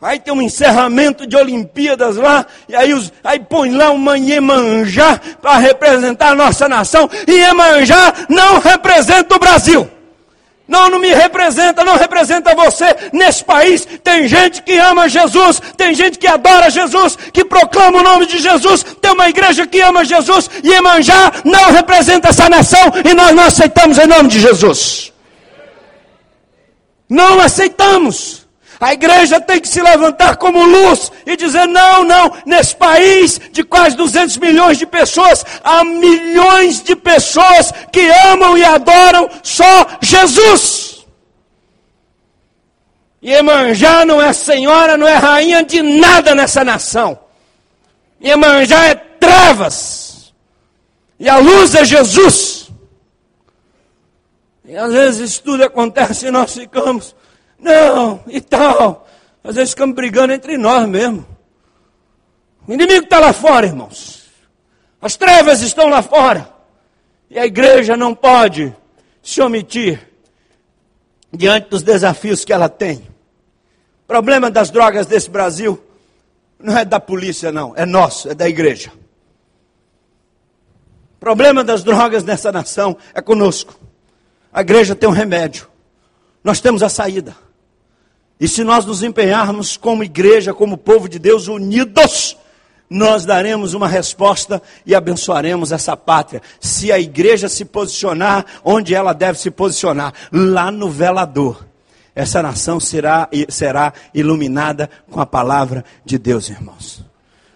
Aí 0.00 0.18
tem 0.18 0.34
um 0.34 0.42
encerramento 0.42 1.26
de 1.26 1.34
Olimpíadas 1.34 2.16
lá, 2.16 2.44
e 2.68 2.76
aí, 2.76 2.92
os, 2.92 3.10
aí 3.22 3.40
põe 3.40 3.70
lá 3.70 3.90
uma 3.90 4.18
Iemanjá 4.18 5.18
para 5.40 5.56
representar 5.56 6.32
a 6.32 6.34
nossa 6.34 6.68
nação, 6.68 7.08
e 7.26 7.32
Iemanjá 7.32 8.12
não 8.28 8.58
representa 8.58 9.34
o 9.34 9.38
Brasil. 9.38 9.90
Não, 10.66 10.88
não 10.88 10.98
me 10.98 11.12
representa, 11.12 11.84
não 11.84 11.96
representa 11.96 12.54
você. 12.54 12.86
Nesse 13.12 13.44
país 13.44 13.86
tem 14.02 14.26
gente 14.26 14.62
que 14.62 14.78
ama 14.78 15.08
Jesus, 15.08 15.60
tem 15.76 15.94
gente 15.94 16.18
que 16.18 16.26
adora 16.26 16.70
Jesus, 16.70 17.16
que 17.32 17.44
proclama 17.44 18.00
o 18.00 18.02
nome 18.02 18.26
de 18.26 18.38
Jesus, 18.38 18.82
tem 19.00 19.12
uma 19.12 19.28
igreja 19.28 19.66
que 19.66 19.80
ama 19.80 20.04
Jesus, 20.04 20.50
e 20.62 20.72
Emanjá 20.72 21.32
não 21.44 21.70
representa 21.70 22.28
essa 22.28 22.48
nação 22.48 22.92
e 23.04 23.12
nós 23.12 23.34
não 23.34 23.44
aceitamos 23.44 23.98
em 23.98 24.06
nome 24.06 24.28
de 24.28 24.40
Jesus. 24.40 25.12
Não 27.08 27.40
aceitamos. 27.40 28.43
A 28.80 28.92
igreja 28.92 29.40
tem 29.40 29.60
que 29.60 29.68
se 29.68 29.80
levantar 29.80 30.36
como 30.36 30.64
luz 30.64 31.10
e 31.26 31.36
dizer: 31.36 31.66
não, 31.66 32.04
não, 32.04 32.32
nesse 32.44 32.74
país 32.76 33.40
de 33.52 33.62
quase 33.62 33.96
200 33.96 34.36
milhões 34.38 34.78
de 34.78 34.86
pessoas, 34.86 35.44
há 35.62 35.84
milhões 35.84 36.82
de 36.82 36.96
pessoas 36.96 37.72
que 37.92 38.08
amam 38.30 38.56
e 38.58 38.64
adoram 38.64 39.28
só 39.42 39.86
Jesus. 40.00 41.04
E 43.22 43.32
Emanjá 43.32 44.04
não 44.04 44.20
é 44.20 44.32
senhora, 44.32 44.98
não 44.98 45.08
é 45.08 45.14
rainha 45.14 45.64
de 45.64 45.80
nada 45.80 46.34
nessa 46.34 46.62
nação. 46.62 47.18
Emanjá 48.20 48.86
é 48.86 48.94
trevas. 48.94 50.34
E 51.18 51.28
a 51.28 51.38
luz 51.38 51.74
é 51.74 51.84
Jesus. 51.84 52.70
E 54.64 54.76
às 54.76 54.92
vezes 54.92 55.30
isso 55.30 55.42
tudo 55.42 55.62
acontece 55.62 56.26
e 56.26 56.30
nós 56.30 56.54
ficamos 56.54 57.14
não, 57.64 58.22
e 58.26 58.40
tal. 58.40 59.08
Às 59.42 59.56
vezes 59.56 59.70
ficamos 59.70 59.96
brigando 59.96 60.32
entre 60.32 60.58
nós 60.58 60.86
mesmo. 60.86 61.26
O 62.66 62.72
inimigo 62.72 63.04
está 63.04 63.18
lá 63.18 63.32
fora, 63.32 63.66
irmãos. 63.66 64.24
As 65.00 65.16
trevas 65.16 65.62
estão 65.62 65.88
lá 65.88 66.02
fora. 66.02 66.48
E 67.30 67.38
a 67.38 67.46
igreja 67.46 67.96
não 67.96 68.14
pode 68.14 68.74
se 69.22 69.40
omitir 69.40 70.00
diante 71.32 71.68
dos 71.68 71.82
desafios 71.82 72.44
que 72.44 72.52
ela 72.52 72.68
tem. 72.68 72.98
O 74.04 74.06
problema 74.06 74.50
das 74.50 74.70
drogas 74.70 75.06
desse 75.06 75.30
Brasil 75.30 75.82
não 76.58 76.76
é 76.76 76.84
da 76.84 77.00
polícia, 77.00 77.50
não, 77.50 77.74
é 77.76 77.84
nosso, 77.84 78.30
é 78.30 78.34
da 78.34 78.48
igreja. 78.48 78.92
O 81.16 81.18
problema 81.18 81.64
das 81.64 81.82
drogas 81.82 82.22
nessa 82.22 82.52
nação 82.52 82.96
é 83.14 83.20
conosco. 83.20 83.74
A 84.52 84.60
igreja 84.60 84.94
tem 84.94 85.08
um 85.08 85.12
remédio. 85.12 85.68
Nós 86.42 86.60
temos 86.60 86.82
a 86.82 86.88
saída. 86.88 87.34
E 88.38 88.48
se 88.48 88.64
nós 88.64 88.84
nos 88.84 89.02
empenharmos 89.02 89.76
como 89.76 90.02
igreja, 90.04 90.52
como 90.52 90.76
povo 90.76 91.08
de 91.08 91.18
Deus 91.18 91.46
unidos, 91.48 92.36
nós 92.90 93.24
daremos 93.24 93.74
uma 93.74 93.88
resposta 93.88 94.60
e 94.84 94.94
abençoaremos 94.94 95.72
essa 95.72 95.96
pátria. 95.96 96.42
Se 96.60 96.92
a 96.92 96.98
igreja 96.98 97.48
se 97.48 97.64
posicionar 97.64 98.44
onde 98.64 98.94
ela 98.94 99.12
deve 99.12 99.38
se 99.38 99.50
posicionar, 99.50 100.12
lá 100.32 100.70
no 100.70 100.90
velador, 100.90 101.66
essa 102.14 102.42
nação 102.42 102.78
será, 102.78 103.28
será 103.48 103.92
iluminada 104.12 104.88
com 105.10 105.20
a 105.20 105.26
palavra 105.26 105.84
de 106.04 106.18
Deus, 106.18 106.48
irmãos. 106.48 107.04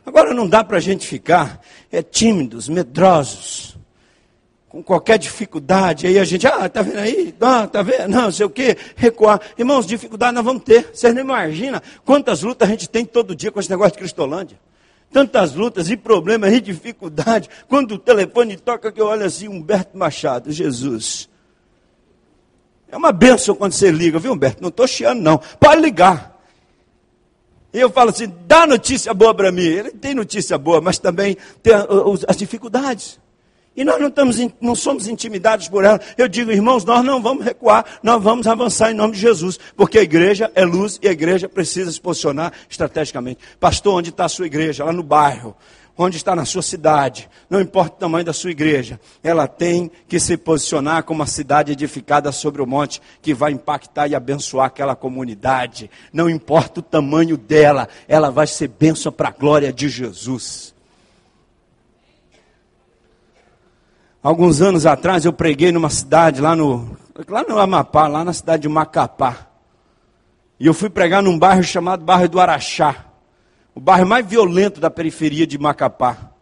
Agora 0.05 0.33
não 0.33 0.49
dá 0.49 0.65
para 0.65 0.79
a 0.79 0.81
gente 0.81 1.07
ficar 1.07 1.61
é, 1.93 2.03
tímidos, 2.03 2.69
medrosos 2.69 3.78
com 4.69 4.83
qualquer 4.83 5.19
dificuldade, 5.19 6.07
aí 6.07 6.19
a 6.19 6.25
gente, 6.25 6.47
ah, 6.47 6.69
tá 6.69 6.83
vendo 6.83 6.99
aí? 6.99 7.35
Ah, 7.41 7.67
tá 7.67 7.83
vendo? 7.83 8.09
Não, 8.09 8.31
sei 8.31 8.45
o 8.45 8.51
quê, 8.51 8.77
recuar. 8.97 9.41
Irmãos, 9.57 9.87
dificuldade 9.87 10.35
nós 10.35 10.45
vamos 10.45 10.63
ter. 10.63 10.91
Vocês 10.93 11.15
não 11.15 11.23
imaginam 11.23 11.81
quantas 12.05 12.43
lutas 12.43 12.69
a 12.69 12.71
gente 12.71 12.89
tem 12.89 13.05
todo 13.05 13.35
dia 13.35 13.51
com 13.51 13.59
esse 13.59 13.71
negócio 13.71 13.93
de 13.93 13.99
Cristolândia. 13.99 14.59
Tantas 15.11 15.55
lutas 15.55 15.89
e 15.89 15.97
problemas 15.97 16.53
e 16.53 16.61
dificuldades. 16.61 17.49
Quando 17.67 17.93
o 17.93 17.99
telefone 17.99 18.59
toca, 18.59 18.93
que 18.93 19.01
eu 19.01 19.07
olho 19.07 19.25
assim, 19.25 19.49
Humberto 19.49 19.97
Machado, 19.97 20.53
Jesus. 20.53 21.31
É 22.91 22.97
uma 22.97 23.11
benção 23.11 23.55
quando 23.55 23.73
você 23.73 23.91
liga, 23.91 24.19
viu, 24.19 24.33
Humberto? 24.35 24.61
Não 24.61 24.69
estou 24.69 24.87
chiando, 24.87 25.23
não. 25.23 25.39
Pode 25.59 25.81
ligar. 25.81 26.39
E 27.73 27.81
eu 27.81 27.91
falo 27.91 28.11
assim, 28.11 28.31
dá 28.47 28.67
notícia 28.67 29.15
boa 29.15 29.35
para 29.35 29.51
mim. 29.51 29.63
Ele 29.63 29.91
tem 29.93 30.15
notícia 30.15 30.59
boa, 30.59 30.81
mas 30.83 30.99
também 30.99 31.39
tem 31.63 31.73
as 32.27 32.37
dificuldades. 32.37 33.19
E 33.79 33.85
nós 33.85 34.01
não, 34.01 34.09
estamos, 34.09 34.37
não 34.61 34.75
somos 34.75 35.07
intimidados 35.07 35.69
por 35.69 35.85
ela. 35.85 36.01
Eu 36.17 36.27
digo, 36.27 36.51
irmãos, 36.51 36.85
nós 36.85 37.05
não 37.05 37.23
vamos 37.23 37.45
recuar, 37.45 37.85
nós 38.03 38.21
vamos 38.21 38.49
avançar 38.49 38.91
em 38.91 38.95
nome 38.95 39.15
de 39.15 39.21
Jesus, 39.21 39.57
porque 39.77 40.01
a 40.01 40.03
igreja 40.03 40.51
é 40.57 40.65
luz 40.65 40.99
e 41.01 41.07
a 41.07 41.13
igreja 41.13 41.49
precisa 41.49 41.93
se 41.93 42.01
posicionar 42.01 42.53
estrategicamente. 42.69 43.39
Pastor, 43.61 43.95
onde 43.95 44.11
está 44.11 44.25
a 44.25 44.29
sua 44.29 44.47
igreja? 44.47 44.85
Lá 44.85 44.93
no 44.93 45.05
bairro. 45.05 45.55
Onde 45.97 46.17
está 46.17 46.35
na 46.35 46.45
sua 46.45 46.61
cidade? 46.61 47.31
Não 47.49 47.61
importa 47.61 47.95
o 47.95 47.99
tamanho 48.01 48.25
da 48.25 48.33
sua 48.33 48.51
igreja, 48.51 48.99
ela 49.23 49.47
tem 49.47 49.89
que 50.09 50.19
se 50.19 50.37
posicionar 50.37 51.05
como 51.05 51.21
uma 51.21 51.27
cidade 51.27 51.71
edificada 51.71 52.33
sobre 52.33 52.61
o 52.61 52.67
monte, 52.67 53.01
que 53.23 53.33
vai 53.33 53.53
impactar 53.53 54.09
e 54.09 54.15
abençoar 54.17 54.67
aquela 54.67 54.97
comunidade. 54.97 55.89
Não 56.13 56.29
importa 56.29 56.81
o 56.81 56.83
tamanho 56.83 57.37
dela, 57.37 57.89
ela 58.09 58.29
vai 58.29 58.49
ser 58.49 58.67
bênção 58.67 59.13
para 59.13 59.29
a 59.29 59.33
glória 59.33 59.73
de 59.73 59.89
Jesus. 59.89 60.77
Alguns 64.29 64.61
anos 64.61 64.85
atrás 64.85 65.25
eu 65.25 65.33
preguei 65.33 65.73
numa 65.73 65.89
cidade 65.89 66.43
lá 66.43 66.55
no, 66.55 66.99
lá 67.27 67.43
no 67.45 67.59
Amapá, 67.59 68.07
lá 68.07 68.23
na 68.23 68.35
cidade 68.35 68.65
de 68.65 68.69
Macapá. 68.69 69.49
E 70.61 70.67
eu 70.67 70.75
fui 70.75 70.91
pregar 70.91 71.23
num 71.23 71.39
bairro 71.39 71.63
chamado 71.65 72.05
Bairro 72.05 72.29
do 72.29 72.39
Araxá. 72.39 73.07
O 73.75 73.81
bairro 73.81 74.07
mais 74.07 74.27
violento 74.27 74.83
da 74.83 74.91
periferia 74.91 75.47
de 75.47 75.57
Macapá. 75.57 76.33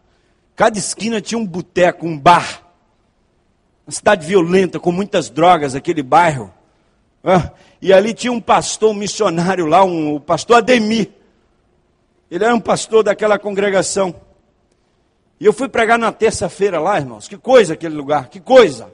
Cada 0.53 0.77
esquina 0.77 1.21
tinha 1.21 1.39
um 1.39 1.47
boteco, 1.47 2.05
um 2.05 2.19
bar. 2.19 2.61
Uma 3.85 3.93
cidade 3.93 4.27
violenta, 4.27 4.81
com 4.81 4.91
muitas 4.91 5.29
drogas, 5.29 5.73
aquele 5.73 6.03
bairro. 6.03 6.53
E 7.81 7.93
ali 7.93 8.13
tinha 8.13 8.33
um 8.33 8.41
pastor, 8.41 8.91
um 8.91 8.95
missionário 8.95 9.65
lá, 9.65 9.85
um, 9.85 10.15
o 10.15 10.19
pastor 10.19 10.57
Ademir. 10.57 11.09
Ele 12.29 12.43
era 12.43 12.53
um 12.53 12.59
pastor 12.59 13.01
daquela 13.01 13.39
congregação. 13.39 14.13
E 15.39 15.45
eu 15.45 15.53
fui 15.53 15.69
pregar 15.69 15.99
na 15.99 16.11
terça-feira 16.11 16.79
lá, 16.79 16.97
irmãos. 16.97 17.27
Que 17.27 17.37
coisa 17.37 17.73
aquele 17.73 17.95
lugar, 17.95 18.29
que 18.29 18.39
coisa. 18.39 18.91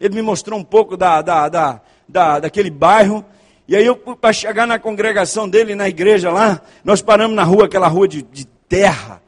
Ele 0.00 0.14
me 0.14 0.22
mostrou 0.22 0.58
um 0.58 0.64
pouco 0.64 0.96
da, 0.96 1.20
da, 1.22 1.48
da, 1.48 1.80
da 2.08 2.40
daquele 2.40 2.70
bairro. 2.70 3.24
E 3.68 3.76
aí 3.76 3.86
para 4.20 4.32
chegar 4.32 4.66
na 4.66 4.78
congregação 4.78 5.48
dele, 5.48 5.74
na 5.74 5.88
igreja 5.88 6.30
lá, 6.30 6.62
nós 6.84 7.02
paramos 7.02 7.36
na 7.36 7.44
rua, 7.44 7.66
aquela 7.66 7.88
rua 7.88 8.08
de, 8.08 8.22
de 8.22 8.46
terra. 8.68 9.20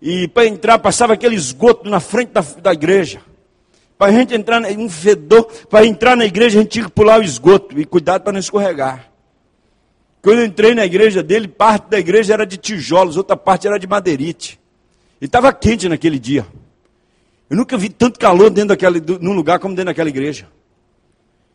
E 0.00 0.28
para 0.28 0.46
entrar, 0.46 0.78
passava 0.78 1.12
aquele 1.12 1.36
esgoto 1.36 1.88
na 1.88 2.00
frente 2.00 2.30
da, 2.30 2.40
da 2.40 2.72
igreja. 2.72 3.20
Para 3.98 4.12
a 4.12 4.12
gente 4.12 4.34
entrar, 4.34 4.62
um 4.62 4.90
fedor, 4.90 5.44
para 5.70 5.86
entrar 5.86 6.16
na 6.16 6.26
igreja 6.26 6.58
a 6.58 6.62
gente 6.62 6.72
tinha 6.72 6.84
que 6.84 6.90
pular 6.90 7.20
o 7.20 7.22
esgoto. 7.22 7.78
E 7.78 7.84
cuidado 7.84 8.22
para 8.22 8.32
não 8.32 8.40
escorregar. 8.40 9.10
Quando 10.20 10.40
eu 10.40 10.44
entrei 10.44 10.74
na 10.74 10.84
igreja 10.84 11.22
dele, 11.22 11.46
parte 11.46 11.88
da 11.88 11.98
igreja 11.98 12.34
era 12.34 12.44
de 12.44 12.56
tijolos, 12.56 13.16
outra 13.16 13.36
parte 13.36 13.66
era 13.66 13.78
de 13.78 13.86
madeirite. 13.86 14.58
E 15.20 15.24
estava 15.24 15.52
quente 15.52 15.88
naquele 15.88 16.18
dia. 16.18 16.46
Eu 17.48 17.56
nunca 17.56 17.76
vi 17.76 17.88
tanto 17.88 18.18
calor 18.18 18.50
dentro 18.50 18.68
daquele, 18.68 19.00
num 19.20 19.32
lugar 19.32 19.58
como 19.58 19.74
dentro 19.74 19.86
daquela 19.86 20.08
igreja. 20.08 20.48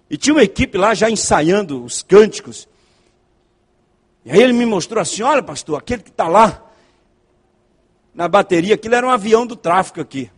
E 0.10 0.18
tinha 0.18 0.34
uma 0.34 0.44
equipe 0.44 0.78
lá 0.78 0.94
já 0.94 1.10
ensaiando 1.10 1.84
os 1.84 2.02
cânticos. 2.02 2.68
E 4.26 4.32
aí 4.32 4.42
ele 4.42 4.54
me 4.54 4.66
mostrou 4.66 5.02
assim: 5.02 5.22
olha, 5.22 5.44
pastor, 5.44 5.78
aquele 5.78 6.02
que 6.02 6.10
está 6.10 6.28
lá 6.28 6.70
na 8.14 8.28
bateria, 8.28 8.76
aquilo 8.76 8.96
era 8.96 9.06
um 9.06 9.10
avião 9.10 9.46
do 9.46 9.56
tráfico 9.56 10.02
aqui. 10.02 10.30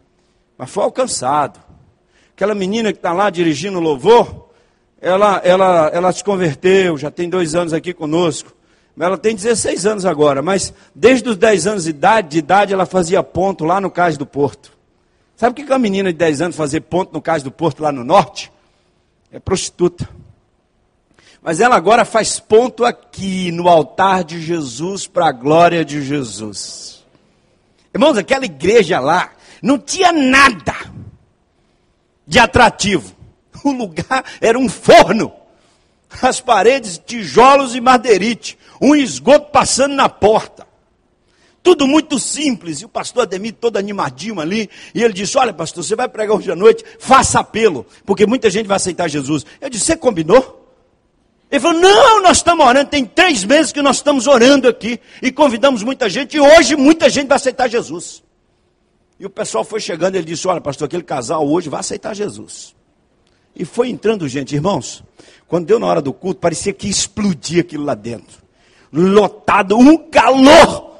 Mas 0.58 0.70
foi 0.70 0.84
alcançado. 0.84 1.60
Aquela 2.36 2.56
menina 2.56 2.92
que 2.92 3.00
está 3.00 3.13
lá 3.13 3.30
dirigindo 3.30 3.77
o 3.77 3.82
louvor, 3.82 4.50
ela, 5.00 5.42
ela, 5.44 5.89
ela 5.94 6.12
se 6.12 6.24
converteu, 6.24 6.98
já 6.98 7.12
tem 7.12 7.30
dois 7.30 7.56
anos 7.56 7.74
aqui 7.74 7.94
conosco. 7.94 8.53
Ela 9.00 9.18
tem 9.18 9.36
16 9.36 9.86
anos 9.86 10.06
agora, 10.06 10.42
mas 10.42 10.74
desde 10.94 11.28
os 11.28 11.36
10 11.36 11.68
anos 11.68 11.84
de 11.86 11.90
idade, 11.90 12.30
de 12.30 12.38
idade 12.38 12.74
ela 12.74 12.86
fazia 12.86 13.24
ponto 13.24 13.66
lá 13.66 13.82
no 13.82 13.90
Cais 13.90 14.18
do 14.18 14.26
Porto. 14.26 14.72
Sabe 15.36 15.62
o 15.62 15.66
que 15.66 15.72
uma 15.72 15.80
menina 15.80 16.12
de 16.12 16.18
10 16.18 16.42
anos 16.42 16.56
fazer 16.56 16.82
ponto 16.82 17.12
no 17.12 17.22
Cais 17.22 17.42
do 17.42 17.52
Porto 17.52 17.82
lá 17.82 17.92
no 17.92 18.04
norte? 18.04 18.52
É 19.32 19.40
prostituta. 19.40 20.08
Mas 21.42 21.60
ela 21.60 21.76
agora 21.76 22.06
faz 22.06 22.40
ponto 22.40 22.86
aqui 22.86 23.52
no 23.52 23.68
altar 23.68 24.24
de 24.24 24.40
Jesus 24.40 25.08
para 25.08 25.28
a 25.28 25.32
glória 25.32 25.84
de 25.84 26.02
Jesus. 26.02 27.04
Irmãos, 27.94 28.18
aquela 28.18 28.46
igreja 28.46 29.00
lá 29.00 29.32
não 29.62 29.78
tinha 29.80 30.12
nada 30.12 30.76
de 32.28 32.40
atrativo. 32.40 33.14
O 33.64 33.72
lugar 33.72 34.26
era 34.42 34.60
um 34.60 34.68
forno. 34.68 35.32
As 36.22 36.42
paredes, 36.42 36.98
tijolos 36.98 37.76
e 37.76 37.82
madeirite 37.82 38.58
um 38.82 38.96
esgoto 38.96 39.51
passando 39.51 39.96
na 39.96 40.10
porta. 40.10 40.68
Tudo 41.63 41.88
muito 41.88 42.20
simples. 42.20 42.82
E 42.82 42.86
o 42.86 42.89
pastor 42.89 43.24
Ademir 43.24 43.53
todo 43.53 43.77
animadinho 43.77 44.42
ali. 44.42 44.70
E 44.94 45.01
ele 45.01 45.13
disse: 45.13 45.38
Olha, 45.38 45.53
pastor, 45.53 45.82
você 45.84 45.96
vai 45.96 46.10
pregar 46.10 46.36
hoje 46.36 46.51
à 46.51 46.56
noite, 46.56 46.84
faça 47.00 47.39
apelo, 47.39 47.86
porque 48.06 48.25
muita 48.25 48.50
gente 48.50 48.68
vai 48.68 48.75
aceitar 48.75 49.08
Jesus. 49.08 49.46
Eu 49.62 49.70
disse: 49.70 49.86
Você 49.86 49.96
combinou? 49.96 50.60
Ele 51.50 51.62
falou: 51.62 51.80
Não, 51.80 52.22
nós 52.22 52.38
estamos 52.38 52.65
orando. 52.65 52.89
Tem 52.89 53.06
três 53.06 53.46
meses 53.46 53.72
que 53.72 53.82
nós 53.82 53.98
estamos 53.98 54.27
orando 54.27 54.68
aqui. 54.68 55.00
E 55.22 55.32
convidamos 55.32 55.82
muita 55.84 56.10
gente. 56.10 56.36
E 56.36 56.39
hoje 56.42 56.75
muita 56.75 57.10
gente 57.10 57.30
vai 57.30 57.38
aceitar 57.38 57.70
Jesus. 57.70 58.22
E 59.18 59.25
o 59.25 59.30
pessoal 59.30 59.63
foi 59.63 59.80
chegando. 59.80 60.15
Ele 60.15 60.25
disse: 60.25 60.46
Olha, 60.46 60.60
pastor, 60.60 60.88
aquele 60.88 61.03
casal 61.03 61.48
hoje 61.48 61.70
vai 61.70 61.80
aceitar 61.80 62.13
Jesus. 62.13 62.75
E 63.56 63.63
foi 63.63 63.88
entrando 63.88 64.27
gente, 64.27 64.53
irmãos. 64.53 65.01
Quando 65.48 65.65
deu 65.65 65.80
na 65.80 65.86
hora 65.86 66.01
do 66.01 66.12
culto, 66.12 66.42
parecia 66.42 66.74
que 66.74 66.89
explodia 66.89 67.62
aquilo 67.62 67.86
lá 67.86 67.94
dentro. 67.94 68.43
Lotado, 68.94 69.78
um 69.78 69.98
calor. 69.98 70.94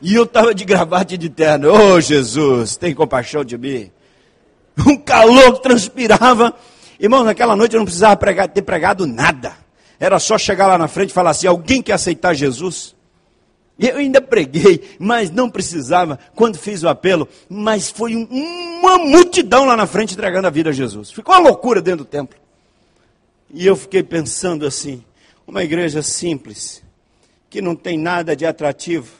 E 0.00 0.14
eu 0.14 0.24
estava 0.24 0.54
de 0.54 0.64
gravata 0.64 1.14
e 1.14 1.18
de 1.18 1.28
terno. 1.28 1.72
Oh, 1.72 2.00
Jesus, 2.00 2.76
tem 2.76 2.94
compaixão 2.94 3.44
de 3.44 3.56
mim. 3.58 3.90
Um 4.86 4.96
calor 4.96 5.54
que 5.54 5.62
transpirava. 5.62 6.54
Irmão, 6.98 7.22
naquela 7.22 7.54
noite 7.54 7.74
eu 7.74 7.78
não 7.78 7.84
precisava 7.84 8.16
pregar, 8.16 8.48
ter 8.48 8.62
pregado 8.62 9.06
nada. 9.06 9.52
Era 10.00 10.18
só 10.18 10.36
chegar 10.36 10.66
lá 10.66 10.76
na 10.76 10.88
frente 10.88 11.10
e 11.10 11.12
falar 11.12 11.30
assim: 11.30 11.46
alguém 11.46 11.82
quer 11.82 11.92
aceitar 11.92 12.34
Jesus? 12.34 12.96
Eu 13.78 13.96
ainda 13.96 14.20
preguei, 14.20 14.96
mas 14.98 15.30
não 15.30 15.48
precisava 15.50 16.18
quando 16.34 16.58
fiz 16.58 16.82
o 16.82 16.88
apelo. 16.88 17.28
Mas 17.48 17.90
foi 17.90 18.16
um, 18.16 18.26
uma 18.80 18.98
multidão 18.98 19.64
lá 19.64 19.76
na 19.76 19.86
frente 19.86 20.14
entregando 20.14 20.46
a 20.46 20.50
vida 20.50 20.70
a 20.70 20.72
Jesus. 20.72 21.10
Ficou 21.10 21.34
uma 21.34 21.48
loucura 21.48 21.80
dentro 21.80 22.04
do 22.04 22.08
templo. 22.08 22.38
E 23.52 23.66
eu 23.66 23.76
fiquei 23.76 24.02
pensando 24.02 24.66
assim: 24.66 25.04
uma 25.46 25.62
igreja 25.62 26.02
simples, 26.02 26.81
que 27.52 27.60
não 27.60 27.76
tem 27.76 27.98
nada 27.98 28.34
de 28.34 28.46
atrativo. 28.46 29.12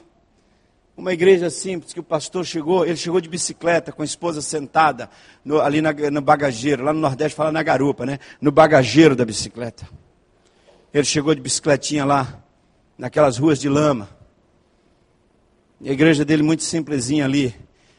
Uma 0.96 1.12
igreja 1.12 1.50
simples 1.50 1.92
que 1.92 2.00
o 2.00 2.02
pastor 2.02 2.46
chegou, 2.46 2.82
ele 2.82 2.96
chegou 2.96 3.20
de 3.20 3.28
bicicleta 3.28 3.92
com 3.92 4.00
a 4.00 4.06
esposa 4.06 4.40
sentada 4.40 5.10
no, 5.44 5.60
ali 5.60 5.82
na, 5.82 5.92
no 5.92 6.22
bagageiro, 6.22 6.82
lá 6.82 6.94
no 6.94 7.00
Nordeste 7.00 7.36
fala 7.36 7.52
na 7.52 7.62
garupa, 7.62 8.06
né? 8.06 8.18
No 8.40 8.50
bagageiro 8.50 9.14
da 9.14 9.22
bicicleta. 9.22 9.86
Ele 10.94 11.04
chegou 11.04 11.34
de 11.34 11.42
bicicletinha 11.42 12.06
lá, 12.06 12.42
naquelas 12.96 13.36
ruas 13.36 13.60
de 13.60 13.68
lama. 13.68 14.08
A 15.84 15.90
igreja 15.90 16.24
dele 16.24 16.42
muito 16.42 16.62
simplesinha 16.62 17.26
ali, 17.26 17.54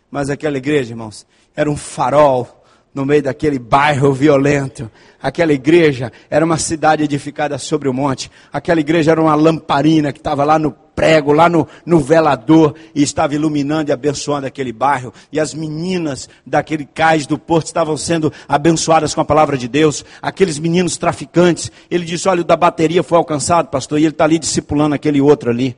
mas 0.09 0.31
aquela 0.31 0.57
igreja, 0.57 0.93
irmãos, 0.93 1.27
era 1.55 1.69
um 1.69 1.77
farol 1.77 2.62
no 2.93 3.05
meio 3.05 3.23
daquele 3.23 3.57
bairro 3.57 4.13
violento. 4.13 4.89
Aquela 5.21 5.53
igreja 5.53 6.11
era 6.29 6.45
uma 6.45 6.57
cidade 6.57 7.03
edificada 7.03 7.57
sobre 7.57 7.89
o 7.89 7.93
monte. 7.93 8.29
Aquela 8.51 8.79
igreja 8.79 9.11
era 9.11 9.21
uma 9.21 9.33
lamparina 9.35 10.11
que 10.11 10.19
estava 10.19 10.43
lá 10.43 10.59
no 10.59 10.71
prego, 10.71 11.31
lá 11.31 11.49
no, 11.49 11.67
no 11.85 11.99
velador, 11.99 12.75
e 12.93 13.01
estava 13.01 13.33
iluminando 13.33 13.89
e 13.89 13.93
abençoando 13.93 14.45
aquele 14.45 14.71
bairro. 14.71 15.11
E 15.31 15.39
as 15.39 15.53
meninas 15.53 16.29
daquele 16.45 16.85
cais 16.85 17.25
do 17.25 17.37
porto 17.39 17.67
estavam 17.67 17.97
sendo 17.97 18.31
abençoadas 18.47 19.15
com 19.15 19.21
a 19.21 19.25
palavra 19.25 19.57
de 19.57 19.67
Deus. 19.67 20.05
Aqueles 20.21 20.59
meninos 20.59 20.97
traficantes. 20.97 21.71
Ele 21.89 22.05
disse: 22.05 22.29
Olha, 22.29 22.41
o 22.41 22.45
da 22.45 22.55
bateria 22.55 23.01
foi 23.01 23.17
alcançado, 23.17 23.69
pastor, 23.69 23.99
e 23.99 24.03
ele 24.03 24.11
está 24.11 24.25
ali 24.25 24.37
discipulando 24.37 24.93
aquele 24.93 25.19
outro 25.19 25.49
ali. 25.49 25.75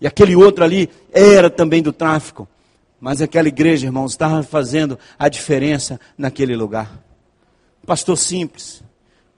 E 0.00 0.06
aquele 0.06 0.34
outro 0.34 0.64
ali 0.64 0.88
era 1.12 1.50
também 1.50 1.82
do 1.82 1.92
tráfico. 1.92 2.48
Mas 3.00 3.22
aquela 3.22 3.48
igreja, 3.48 3.86
irmãos, 3.86 4.12
estava 4.12 4.42
fazendo 4.42 4.98
a 5.18 5.28
diferença 5.28 6.00
naquele 6.16 6.56
lugar. 6.56 7.00
Pastor 7.86 8.18
simples, 8.18 8.82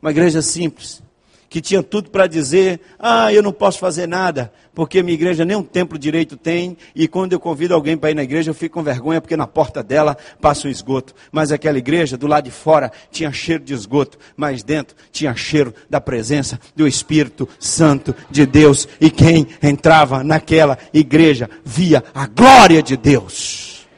uma 0.00 0.10
igreja 0.10 0.42
simples, 0.42 1.02
que 1.50 1.60
tinha 1.60 1.82
tudo 1.82 2.10
para 2.10 2.28
dizer: 2.28 2.80
ah, 2.96 3.30
eu 3.34 3.42
não 3.42 3.52
posso 3.52 3.80
fazer 3.80 4.06
nada, 4.06 4.52
porque 4.72 5.02
minha 5.02 5.14
igreja 5.14 5.44
nem 5.44 5.56
um 5.56 5.64
templo 5.64 5.98
direito 5.98 6.36
tem, 6.36 6.76
e 6.94 7.08
quando 7.08 7.32
eu 7.32 7.40
convido 7.40 7.74
alguém 7.74 7.96
para 7.96 8.12
ir 8.12 8.14
na 8.14 8.22
igreja, 8.22 8.50
eu 8.50 8.54
fico 8.54 8.74
com 8.74 8.84
vergonha, 8.84 9.20
porque 9.20 9.36
na 9.36 9.48
porta 9.48 9.82
dela 9.82 10.16
passa 10.40 10.68
o 10.68 10.70
esgoto. 10.70 11.12
Mas 11.32 11.50
aquela 11.50 11.76
igreja, 11.76 12.16
do 12.16 12.28
lado 12.28 12.44
de 12.44 12.52
fora, 12.52 12.92
tinha 13.10 13.32
cheiro 13.32 13.64
de 13.64 13.74
esgoto, 13.74 14.16
mas 14.36 14.62
dentro 14.62 14.96
tinha 15.10 15.34
cheiro 15.34 15.74
da 15.90 16.00
presença 16.00 16.58
do 16.76 16.86
Espírito 16.86 17.48
Santo 17.58 18.14
de 18.30 18.46
Deus, 18.46 18.86
e 19.00 19.10
quem 19.10 19.48
entrava 19.60 20.22
naquela 20.22 20.78
igreja 20.94 21.50
via 21.64 22.04
a 22.14 22.28
glória 22.28 22.80
de 22.80 22.96
Deus. 22.96 23.88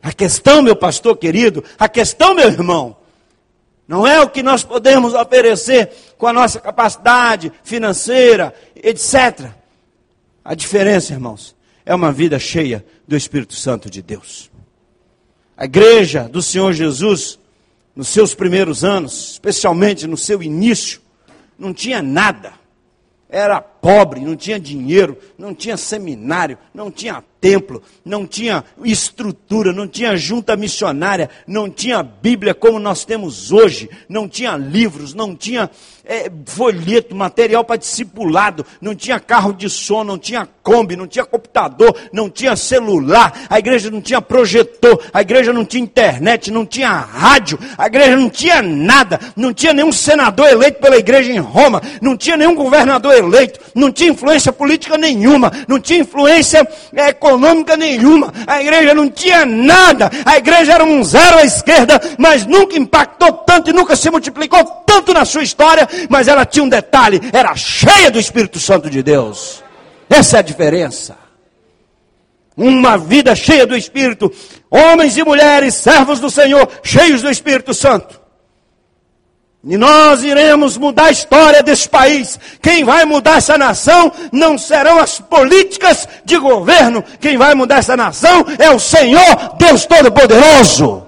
A 0.00 0.12
questão, 0.12 0.62
meu 0.62 0.76
pastor 0.76 1.16
querido, 1.16 1.64
a 1.76 1.88
questão, 1.88 2.34
meu 2.34 2.46
irmão, 2.46 2.96
não 3.86 4.06
é 4.06 4.20
o 4.20 4.28
que 4.28 4.42
nós 4.42 4.62
podemos 4.62 5.12
oferecer 5.14 5.90
com 6.16 6.26
a 6.26 6.32
nossa 6.32 6.58
capacidade 6.58 7.52
financeira, 7.62 8.54
etc. 8.74 9.50
A 10.44 10.54
diferença, 10.54 11.12
irmãos, 11.12 11.54
é 11.84 11.94
uma 11.94 12.10
vida 12.10 12.38
cheia 12.38 12.84
do 13.06 13.16
Espírito 13.16 13.54
Santo 13.54 13.90
de 13.90 14.00
Deus. 14.00 14.50
A 15.56 15.66
igreja 15.66 16.28
do 16.28 16.42
Senhor 16.42 16.72
Jesus, 16.72 17.38
nos 17.94 18.08
seus 18.08 18.34
primeiros 18.34 18.82
anos, 18.82 19.32
especialmente 19.32 20.06
no 20.06 20.16
seu 20.16 20.42
início, 20.42 21.00
não 21.58 21.72
tinha 21.72 22.02
nada. 22.02 22.54
Era 23.28 23.60
pobre, 23.84 24.20
não 24.20 24.34
tinha 24.34 24.58
dinheiro, 24.58 25.18
não 25.36 25.54
tinha 25.54 25.76
seminário, 25.76 26.56
não 26.72 26.90
tinha 26.90 27.22
templo, 27.38 27.82
não 28.02 28.26
tinha 28.26 28.64
estrutura, 28.82 29.70
não 29.70 29.86
tinha 29.86 30.16
junta 30.16 30.56
missionária, 30.56 31.28
não 31.46 31.68
tinha 31.68 32.02
Bíblia 32.02 32.54
como 32.54 32.78
nós 32.78 33.04
temos 33.04 33.52
hoje, 33.52 33.90
não 34.08 34.26
tinha 34.26 34.56
livros, 34.56 35.12
não 35.12 35.36
tinha 35.36 35.70
é, 36.06 36.32
folheto, 36.46 37.14
material 37.14 37.62
para 37.62 37.76
discipulado, 37.76 38.64
não 38.80 38.94
tinha 38.94 39.20
carro 39.20 39.52
de 39.52 39.68
som, 39.68 40.02
não 40.02 40.18
tinha 40.18 40.48
Kombi, 40.62 40.96
não 40.96 41.06
tinha 41.06 41.26
computador, 41.26 41.94
não 42.10 42.30
tinha 42.30 42.56
celular, 42.56 43.38
a 43.50 43.58
igreja 43.58 43.90
não 43.90 44.00
tinha 44.00 44.22
projetor, 44.22 44.98
a 45.12 45.20
igreja 45.20 45.52
não 45.52 45.62
tinha 45.62 45.82
internet, 45.82 46.50
não 46.50 46.64
tinha 46.64 46.90
rádio, 46.90 47.58
a 47.76 47.86
igreja 47.86 48.16
não 48.16 48.30
tinha 48.30 48.62
nada, 48.62 49.20
não 49.36 49.52
tinha 49.52 49.74
nenhum 49.74 49.92
senador 49.92 50.48
eleito 50.48 50.80
pela 50.80 50.96
igreja 50.96 51.30
em 51.30 51.38
Roma, 51.38 51.82
não 52.00 52.16
tinha 52.16 52.38
nenhum 52.38 52.54
governador 52.54 53.12
eleito, 53.14 53.60
não 53.74 53.90
tinha 53.90 54.10
influência 54.10 54.52
política 54.52 54.96
nenhuma, 54.96 55.50
não 55.66 55.80
tinha 55.80 56.00
influência 56.00 56.66
é, 56.94 57.08
econômica 57.08 57.76
nenhuma, 57.76 58.32
a 58.46 58.60
igreja 58.60 58.94
não 58.94 59.10
tinha 59.10 59.44
nada, 59.44 60.10
a 60.24 60.36
igreja 60.36 60.74
era 60.74 60.84
um 60.84 61.02
zero 61.02 61.38
à 61.38 61.44
esquerda, 61.44 62.00
mas 62.18 62.46
nunca 62.46 62.78
impactou 62.78 63.32
tanto 63.32 63.70
e 63.70 63.72
nunca 63.72 63.96
se 63.96 64.10
multiplicou 64.10 64.64
tanto 64.86 65.12
na 65.12 65.24
sua 65.24 65.42
história, 65.42 65.88
mas 66.08 66.28
ela 66.28 66.46
tinha 66.46 66.64
um 66.64 66.68
detalhe, 66.68 67.20
era 67.32 67.54
cheia 67.56 68.10
do 68.10 68.18
Espírito 68.18 68.60
Santo 68.60 68.88
de 68.88 69.02
Deus. 69.02 69.62
Essa 70.08 70.36
é 70.36 70.40
a 70.40 70.42
diferença. 70.42 71.16
Uma 72.56 72.96
vida 72.96 73.34
cheia 73.34 73.66
do 73.66 73.76
Espírito, 73.76 74.32
homens 74.70 75.16
e 75.16 75.24
mulheres, 75.24 75.74
servos 75.74 76.20
do 76.20 76.30
Senhor, 76.30 76.68
cheios 76.84 77.20
do 77.20 77.30
Espírito 77.30 77.74
Santo. 77.74 78.23
E 79.66 79.78
nós 79.78 80.22
iremos 80.22 80.76
mudar 80.76 81.06
a 81.06 81.10
história 81.10 81.62
desse 81.62 81.88
país. 81.88 82.38
Quem 82.60 82.84
vai 82.84 83.06
mudar 83.06 83.38
essa 83.38 83.56
nação 83.56 84.12
não 84.30 84.58
serão 84.58 84.98
as 85.00 85.20
políticas 85.20 86.06
de 86.24 86.36
governo. 86.36 87.02
Quem 87.18 87.38
vai 87.38 87.54
mudar 87.54 87.78
essa 87.78 87.96
nação 87.96 88.44
é 88.58 88.70
o 88.70 88.78
Senhor, 88.78 89.56
Deus 89.58 89.86
Todo-Poderoso. 89.86 91.06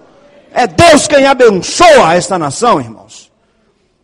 É 0.52 0.66
Deus 0.66 1.06
quem 1.06 1.26
abençoa 1.26 2.14
esta 2.14 2.38
nação, 2.38 2.80
irmãos. 2.80 3.30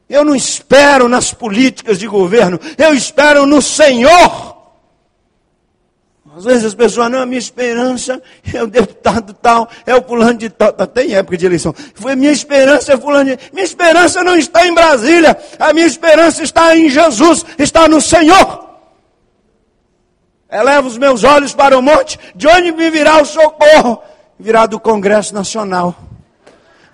Eu 0.07 0.23
não 0.23 0.37
espero 0.37 1.09
nas 1.09 1.33
políticas 1.33 1.99
de 1.99 2.07
governo, 2.07 2.61
eu 2.77 2.93
espero 2.93 3.47
no 3.47 3.62
Senhor. 3.62 4.52
Às 6.35 6.45
vezes 6.45 6.64
as 6.64 6.75
pessoas, 6.75 7.11
não, 7.11 7.21
a 7.21 7.27
minha 7.27 7.38
esperança 7.38 8.23
é 8.55 8.62
o 8.62 8.66
deputado 8.66 9.35
tal, 9.35 9.68
é 9.85 9.95
o 9.95 10.03
fulano 10.03 10.38
de 10.38 10.49
tal, 10.49 10.73
tá, 10.73 10.87
tem 10.87 11.14
época 11.14 11.37
de 11.37 11.45
eleição. 11.45 11.75
Foi 11.95 12.16
minha 12.16 12.33
esperança 12.33 12.95
é 12.95 12.97
fulano 12.97 13.37
de... 13.37 13.38
Minha 13.53 13.64
esperança 13.64 14.25
não 14.25 14.35
está 14.37 14.66
em 14.66 14.75
Brasília, 14.75 15.38
a 15.59 15.75
minha 15.75 15.87
esperança 15.87 16.42
está 16.42 16.75
em 16.75 16.88
Jesus, 16.88 17.45
está 17.59 17.87
no 17.87 18.01
Senhor. 18.01 18.66
Eleva 20.51 20.88
os 20.88 20.97
meus 20.97 21.23
olhos 21.23 21.55
para 21.55 21.77
o 21.77 21.83
monte, 21.83 22.18
de 22.35 22.49
onde 22.49 22.73
me 22.73 22.90
virá 22.90 23.21
o 23.21 23.27
socorro? 23.27 24.03
Virá 24.38 24.64
do 24.64 24.81
Congresso 24.81 25.35
Nacional, 25.35 25.95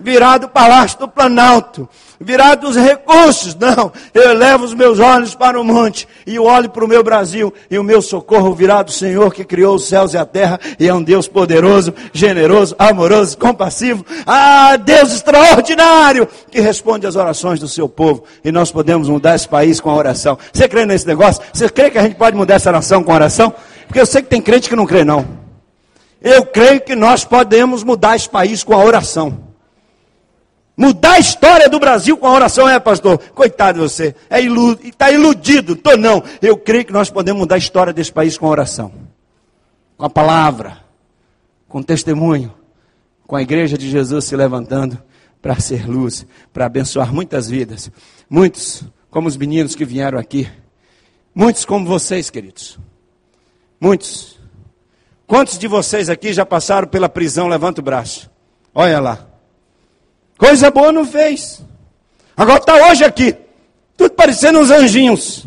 virá 0.01 0.39
do 0.39 0.49
Palácio 0.49 0.99
do 0.99 1.09
Planalto, 1.09 1.89
virá 2.21 2.55
dos 2.55 2.77
recursos. 2.77 3.55
Não, 3.55 3.93
eu 4.15 4.33
levo 4.35 4.65
os 4.65 4.75
meus 4.75 4.99
olhos 4.99 5.35
para 5.35 5.61
o 5.61 5.65
monte 5.65 6.07
e 6.27 6.39
olho 6.39 6.71
para 6.71 6.85
o 6.85 6.89
meu 6.89 7.03
Brasil 7.03 7.53
e 7.71 7.79
o 7.79 7.83
meu 7.83 8.01
socorro 8.01 8.55
virá 8.55 8.83
do 8.83 8.93
Senhor 8.93 9.33
que 9.33 9.45
criou 9.45 9.75
os 9.75 9.87
céus 9.87 10.15
e 10.15 10.19
a 10.19 10.25
terra 10.25 10.61
e 10.79 10.87
é 10.87 10.95
um 10.95 11.03
Deus 11.03 11.27
poderoso, 11.27 11.93
generoso, 12.13 12.75
amoroso, 12.79 13.37
compassivo. 13.37 14.05
Ah, 14.27 14.77
Deus 14.77 15.13
extraordinário 15.13 16.29
que 16.51 16.61
responde 16.61 17.07
às 17.07 17.17
orações 17.17 17.61
do 17.61 17.69
seu 17.69 17.89
povo 17.89 18.25
e 18.45 18.53
nós 18.53 18.71
podemos 18.71 19.09
mudar 19.09 19.35
esse 19.35 19.49
país 19.49 19.81
com 19.81 19.91
a 19.91 19.97
oração. 19.97 20.39
Você 20.53 20.69
crê 20.69 20.87
nesse 20.87 21.07
negócio? 21.07 21.43
Você 21.53 21.69
crê 21.69 21.91
que 21.91 21.99
a 21.99 22.03
gente 22.03 22.17
pode 22.17 22.37
mudar 22.37 22.55
essa 22.55 22.73
nação 22.73 23.03
com 23.03 23.13
a 23.13 23.17
oração? 23.17 23.53
Porque 23.87 24.01
eu 24.01 24.07
sei 24.07 24.23
que 24.23 24.29
tem 24.29 24.41
crente 24.41 24.69
que 24.69 24.77
não 24.77 24.87
crê 24.87 25.05
não. 25.05 25.27
Eu 26.21 26.45
creio 26.45 26.81
que 26.81 26.97
nós 26.97 27.25
podemos 27.25 27.85
mudar 27.85 28.17
esse 28.17 28.29
país 28.29 28.65
com 28.65 28.75
a 28.75 28.85
oração. 28.85 29.48
Mudar 30.79 31.15
a 31.15 31.19
história 31.19 31.69
do 31.69 31.81
Brasil 31.81 32.17
com 32.17 32.25
a 32.29 32.33
oração, 32.33 32.69
é, 32.69 32.79
pastor? 32.79 33.19
Coitado 33.35 33.81
de 33.81 33.85
você, 33.85 34.15
é 34.31 34.39
está 34.87 35.11
iludido. 35.11 35.75
Tô 35.75 35.97
não. 35.97 36.23
Eu 36.41 36.57
creio 36.57 36.85
que 36.85 36.93
nós 36.93 37.11
podemos 37.11 37.41
mudar 37.41 37.57
a 37.57 37.59
história 37.59 37.93
desse 37.93 38.13
país 38.13 38.39
com 38.39 38.47
a 38.47 38.51
oração. 38.51 38.93
Com 39.97 40.05
a 40.05 40.09
palavra, 40.09 40.79
com 41.69 41.83
testemunho, 41.83 42.55
com 43.27 43.35
a 43.35 43.43
igreja 43.43 43.77
de 43.77 43.91
Jesus 43.91 44.27
se 44.27 44.37
levantando 44.37 45.03
para 45.43 45.59
ser 45.59 45.85
luz, 45.85 46.25
para 46.53 46.67
abençoar 46.67 47.13
muitas 47.13 47.51
vidas. 47.51 47.91
Muitos, 48.31 48.85
como 49.11 49.27
os 49.27 49.37
meninos 49.37 49.75
que 49.75 49.85
vieram 49.85 50.17
aqui. 50.17 50.49
Muitos 51.35 51.65
como 51.65 51.87
vocês, 51.87 52.31
queridos. 52.31 52.79
Muitos. 53.81 54.39
Quantos 55.27 55.59
de 55.59 55.67
vocês 55.67 56.09
aqui 56.09 56.33
já 56.33 56.47
passaram 56.47 56.87
pela 56.87 57.09
prisão? 57.09 57.49
Levanta 57.49 57.81
o 57.81 57.85
braço. 57.85 58.31
Olha 58.73 59.01
lá. 59.01 59.28
Coisa 60.39 60.71
boa 60.71 60.93
não 60.93 61.05
fez. 61.05 61.61
Agora 62.37 62.61
está 62.61 62.75
hoje 62.89 63.05
aqui. 63.05 63.37
Tudo 63.97 64.13
parecendo 64.13 64.61
uns 64.61 64.71
anjinhos. 64.71 65.45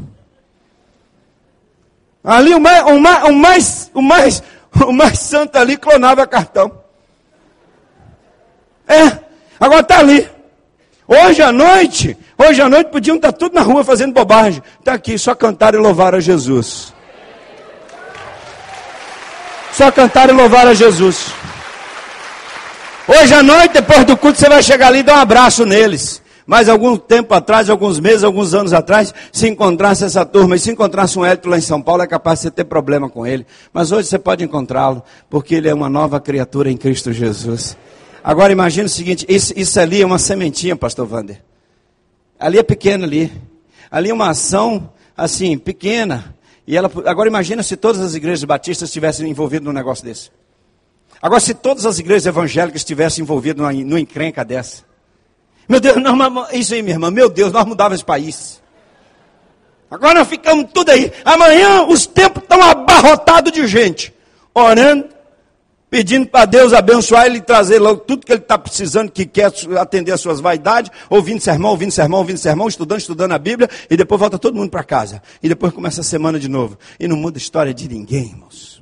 Ali 2.22 2.54
o 2.54 2.60
mais, 2.60 2.84
o 2.84 3.00
mais, 3.00 3.24
o 3.24 3.32
mais, 3.32 3.92
o 3.94 4.02
mais, 4.02 4.44
o 4.86 4.92
mais 4.92 5.20
santo 5.20 5.56
ali 5.56 5.78
clonava 5.78 6.28
cartão. 6.28 6.80
É, 8.86 9.20
agora 9.58 9.80
está 9.80 10.00
ali. 10.00 10.30
Hoje 11.08 11.42
à 11.42 11.52
noite, 11.52 12.18
hoje 12.38 12.62
à 12.62 12.70
noite 12.70 12.90
podiam 12.90 13.16
estar 13.16 13.32
tudo 13.32 13.56
na 13.56 13.62
rua 13.62 13.84
fazendo 13.84 14.14
bobagem. 14.14 14.62
Está 14.80 14.94
aqui, 14.94 15.18
só 15.18 15.34
cantar 15.34 15.74
e 15.74 15.78
louvar 15.78 16.14
a 16.14 16.20
Jesus. 16.20 16.94
Só 19.72 19.90
cantar 19.92 20.30
e 20.30 20.34
louvar 20.34 20.68
a 20.68 20.74
Jesus. 20.74 21.34
Hoje 23.14 23.34
à 23.34 23.44
noite, 23.44 23.74
depois 23.74 24.06
do 24.06 24.16
culto, 24.16 24.40
você 24.40 24.48
vai 24.48 24.64
chegar 24.64 24.88
ali 24.88 25.00
e 25.00 25.04
dar 25.04 25.16
um 25.16 25.20
abraço 25.20 25.66
neles. 25.66 26.22
Mas 26.48 26.70
algum 26.70 26.96
tempo 26.96 27.34
atrás, 27.34 27.70
alguns 27.70 28.00
meses, 28.00 28.24
alguns 28.24 28.54
anos 28.54 28.72
atrás, 28.72 29.14
se 29.34 29.50
encontrasse 29.50 30.06
essa 30.06 30.26
turma 30.26 30.56
e 30.56 30.60
se 30.60 30.72
encontrasse 30.72 31.20
um 31.20 31.26
Hélito 31.26 31.50
lá 31.50 31.58
em 31.58 31.62
São 31.62 31.82
Paulo, 31.82 32.04
é 32.04 32.08
capaz 32.08 32.40
de 32.40 32.44
você 32.44 32.52
ter 32.52 32.64
problema 32.64 33.10
com 33.10 33.28
ele. 33.28 33.46
Mas 33.74 33.92
hoje 33.92 34.08
você 34.08 34.18
pode 34.18 34.46
encontrá-lo, 34.46 35.04
porque 35.30 35.56
ele 35.56 35.68
é 35.68 35.74
uma 35.74 35.90
nova 35.90 36.22
criatura 36.22 36.72
em 36.72 36.78
Cristo 36.78 37.12
Jesus. 37.12 37.76
Agora 38.24 38.54
imagine 38.54 38.86
o 38.86 38.90
seguinte, 38.90 39.26
isso, 39.28 39.52
isso 39.58 39.78
ali 39.78 40.02
é 40.02 40.06
uma 40.06 40.18
sementinha, 40.18 40.78
pastor 40.78 41.12
Wander. 41.12 41.42
Ali 42.40 42.60
é 42.60 42.64
pequeno 42.64 43.04
ali. 43.04 43.30
Ali 43.90 44.10
é 44.10 44.14
uma 44.14 44.30
ação, 44.30 44.90
assim, 45.18 45.58
pequena. 45.58 46.34
E 46.66 46.78
ela, 46.78 46.90
agora 47.06 47.28
imagina 47.28 47.62
se 47.62 47.76
todas 47.76 48.00
as 48.00 48.16
igrejas 48.16 48.46
batistas 48.46 48.88
estivessem 48.88 49.30
envolvidas 49.30 49.66
num 49.66 49.74
negócio 49.74 50.06
desse. 50.06 50.30
Agora, 51.22 51.40
se 51.40 51.54
todas 51.54 51.86
as 51.86 52.00
igrejas 52.00 52.26
evangélicas 52.26 52.82
estivessem 52.82 53.22
envolvidas 53.22 53.76
numa, 53.86 54.00
encrenca 54.00 54.44
dessa. 54.44 54.84
Meu 55.70 55.80
Deus, 55.80 55.98
não, 55.98 56.48
isso 56.52 56.74
aí, 56.74 56.82
minha 56.82 56.96
irmã, 56.96 57.12
meu 57.12 57.30
Deus, 57.30 57.52
nós 57.52 57.66
mudávamos 57.66 58.00
esse 58.00 58.06
país. 58.06 58.62
Agora 59.90 60.20
nós 60.20 60.28
ficamos 60.28 60.72
tudo 60.74 60.90
aí. 60.90 61.12
Amanhã 61.24 61.84
os 61.84 62.08
tempos 62.08 62.42
estão 62.42 62.62
abarrotados 62.62 63.52
de 63.52 63.68
gente. 63.68 64.14
Orando, 64.54 65.10
pedindo 65.90 66.28
para 66.28 66.46
Deus 66.46 66.74
abençoar 66.74 67.26
ele 67.26 67.38
e 67.38 67.42
trazer 67.42 67.78
logo 67.78 68.00
tudo 68.00 68.26
que 68.26 68.32
ele 68.32 68.42
está 68.42 68.58
precisando, 68.58 69.12
que 69.12 69.26
quer 69.26 69.52
atender 69.78 70.14
as 70.14 70.22
suas 70.22 70.40
vaidades, 70.40 70.90
ouvindo 71.10 71.42
sermão, 71.42 71.72
ouvindo 71.72 71.92
sermão, 71.92 72.20
ouvindo 72.20 72.38
sermão, 72.38 72.68
estudando, 72.68 73.00
estudando 73.00 73.34
a 73.34 73.38
Bíblia, 73.38 73.70
e 73.90 73.98
depois 73.98 74.18
volta 74.18 74.40
todo 74.40 74.56
mundo 74.56 74.70
para 74.70 74.84
casa. 74.84 75.22
E 75.44 75.50
depois 75.50 75.74
começa 75.74 76.02
a 76.02 76.04
semana 76.04 76.40
de 76.40 76.48
novo. 76.48 76.80
E 77.00 77.08
não 77.08 77.18
muda 77.18 77.38
a 77.38 77.42
história 77.42 77.74
de 77.74 77.88
ninguém, 77.88 78.28
irmãos. 78.28 78.81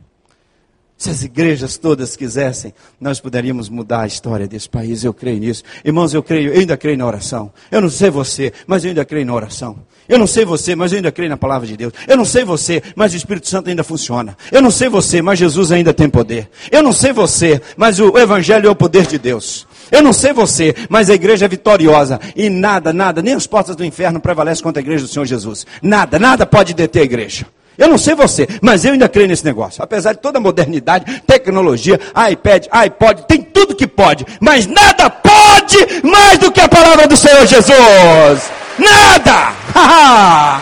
Se 1.00 1.10
as 1.10 1.24
igrejas 1.24 1.78
todas 1.78 2.18
quisessem, 2.18 2.74
nós 3.00 3.22
poderíamos 3.22 3.70
mudar 3.70 4.02
a 4.02 4.08
história 4.08 4.46
desse 4.46 4.68
país. 4.68 5.02
Eu 5.02 5.14
creio 5.14 5.40
nisso. 5.40 5.64
Irmãos, 5.86 6.14
eu 6.14 6.22
creio, 6.22 6.52
eu 6.52 6.60
ainda 6.60 6.76
creio 6.76 6.98
na 6.98 7.06
oração. 7.06 7.54
Eu 7.72 7.80
não 7.80 7.90
sei 7.90 8.10
você, 8.10 8.52
mas 8.68 8.84
eu 8.84 8.90
ainda 8.90 9.06
creio 9.06 9.26
na 9.26 9.34
oração. 9.34 9.78
Eu 10.10 10.20
não 10.20 10.28
sei 10.28 10.44
você, 10.44 10.76
mas 10.76 10.92
eu 10.92 10.98
ainda 10.98 11.10
creio 11.10 11.30
na 11.30 11.38
palavra 11.38 11.66
de 11.66 11.78
Deus. 11.78 11.94
Eu 12.06 12.18
não 12.18 12.26
sei 12.26 12.44
você, 12.44 12.84
mas 12.98 13.14
o 13.14 13.16
Espírito 13.16 13.48
Santo 13.48 13.70
ainda 13.70 13.82
funciona. 13.82 14.36
Eu 14.52 14.62
não 14.62 14.70
sei 14.70 14.90
você, 14.90 15.22
mas 15.22 15.40
Jesus 15.40 15.72
ainda 15.72 15.94
tem 15.94 16.10
poder. 16.10 16.50
Eu 16.70 16.84
não 16.84 16.92
sei 16.92 17.14
você, 17.14 17.62
mas 17.78 17.98
o 17.98 18.18
Evangelho 18.18 18.68
é 18.68 18.70
o 18.70 18.76
poder 18.76 19.08
de 19.08 19.18
Deus. 19.18 19.66
Eu 19.90 20.04
não 20.04 20.12
sei 20.12 20.34
você, 20.34 20.76
mas 20.90 21.10
a 21.10 21.16
igreja 21.16 21.46
é 21.46 21.48
vitoriosa. 21.48 22.20
E 22.36 22.50
nada, 22.50 22.92
nada, 22.92 23.22
nem 23.22 23.36
as 23.36 23.48
portas 23.48 23.74
do 23.74 23.86
inferno 23.86 24.20
prevalecem 24.20 24.62
contra 24.62 24.82
a 24.82 24.84
igreja 24.84 25.06
do 25.06 25.10
Senhor 25.10 25.26
Jesus. 25.26 25.66
Nada, 25.82 26.20
nada 26.20 26.46
pode 26.46 26.74
deter 26.74 27.04
a 27.04 27.06
igreja. 27.06 27.46
Eu 27.80 27.88
não 27.88 27.98
sei 27.98 28.14
você, 28.14 28.46
mas 28.62 28.84
eu 28.84 28.92
ainda 28.92 29.08
creio 29.08 29.30
nesse 29.30 29.46
negócio. 29.46 29.82
Apesar 29.82 30.12
de 30.12 30.20
toda 30.20 30.38
a 30.38 30.42
modernidade, 30.42 31.22
tecnologia, 31.26 31.98
iPad, 32.30 32.68
iPod, 32.70 33.26
tem 33.26 33.42
tudo 33.42 33.74
que 33.74 33.88
pode, 33.88 34.26
mas 34.42 34.68
nada 34.68 35.10
pode 35.10 36.04
mais 36.04 36.38
do 36.38 36.52
que 36.52 36.60
a 36.60 36.68
palavra 36.68 37.08
do 37.08 37.16
Senhor 37.16 37.48
Jesus. 37.48 38.52
Nada! 38.78 39.54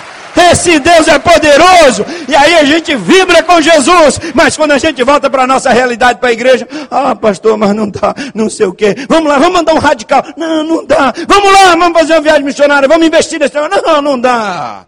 Esse 0.52 0.80
Deus 0.80 1.08
é 1.08 1.18
poderoso. 1.18 2.06
E 2.28 2.36
aí 2.36 2.56
a 2.56 2.64
gente 2.64 2.96
vibra 2.96 3.42
com 3.42 3.60
Jesus. 3.60 4.20
Mas 4.36 4.56
quando 4.56 4.72
a 4.72 4.78
gente 4.78 5.04
volta 5.04 5.30
para 5.30 5.44
a 5.44 5.48
nossa 5.48 5.72
realidade, 5.72 6.20
para 6.20 6.30
a 6.30 6.34
igreja, 6.34 6.68
ah, 6.92 7.16
pastor, 7.16 7.58
mas 7.58 7.76
não 7.76 7.90
dá, 7.90 8.14
não 8.36 8.48
sei 8.48 8.68
o 8.68 8.74
quê. 8.74 8.96
Vamos 9.10 9.30
lá, 9.30 9.40
vamos 9.40 9.54
mandar 9.58 9.74
um 9.74 9.80
radical. 9.80 10.24
Não, 10.38 10.64
não 10.64 10.86
dá. 10.86 11.12
Vamos 11.28 11.52
lá, 11.52 11.76
vamos 11.76 12.00
fazer 12.00 12.14
uma 12.14 12.22
viagem 12.22 12.44
missionária, 12.44 12.88
vamos 12.88 13.08
investir 13.08 13.40
nesse 13.40 13.56
negócio. 13.56 13.84
Não, 13.84 14.02
não 14.02 14.20
dá. 14.20 14.86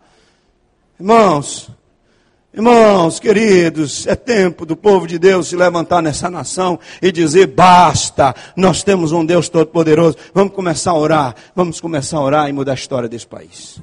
Irmãos, 1.00 1.70
Irmãos, 2.60 3.22
queridos, 3.22 4.06
é 4.06 4.18
tempo 4.18 4.66
do 4.66 4.76
povo 4.76 5.08
de 5.08 5.18
Deus 5.18 5.48
se 5.48 5.56
levantar 5.56 6.02
nessa 6.02 6.30
nação 6.30 6.78
e 7.02 7.10
dizer: 7.10 7.48
basta, 7.48 8.36
nós 8.54 8.84
temos 8.84 9.14
um 9.14 9.26
Deus 9.26 9.48
Todo-Poderoso. 9.48 10.18
Vamos 10.34 10.54
começar 10.54 10.92
a 10.92 10.98
orar, 10.98 11.36
vamos 11.56 11.80
começar 11.80 12.18
a 12.18 12.22
orar 12.22 12.50
e 12.50 12.52
mudar 12.52 12.74
a 12.74 12.76
história 12.76 13.08
desse 13.08 13.26
país. 13.26 13.82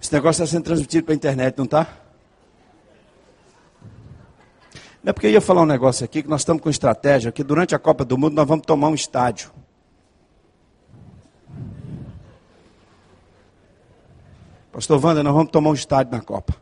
Esse 0.00 0.12
negócio 0.12 0.44
está 0.44 0.56
sendo 0.56 0.62
transmitido 0.62 1.06
para 1.06 1.14
a 1.14 1.16
internet, 1.16 1.58
não 1.58 1.64
está? 1.64 1.88
Não 5.02 5.10
é 5.10 5.12
porque 5.12 5.26
eu 5.26 5.32
ia 5.32 5.40
falar 5.40 5.62
um 5.62 5.66
negócio 5.66 6.04
aqui 6.04 6.22
que 6.22 6.30
nós 6.30 6.42
estamos 6.42 6.62
com 6.62 6.70
estratégia 6.70 7.32
que 7.32 7.42
durante 7.42 7.74
a 7.74 7.80
Copa 7.80 8.04
do 8.04 8.16
Mundo 8.16 8.34
nós 8.34 8.46
vamos 8.46 8.64
tomar 8.64 8.90
um 8.90 8.94
estádio. 8.94 9.50
Pastor 14.74 15.06
Wanda, 15.06 15.22
nós 15.22 15.32
vamos 15.32 15.52
tomar 15.52 15.70
um 15.70 15.74
estádio 15.74 16.10
na 16.10 16.20
Copa. 16.20 16.60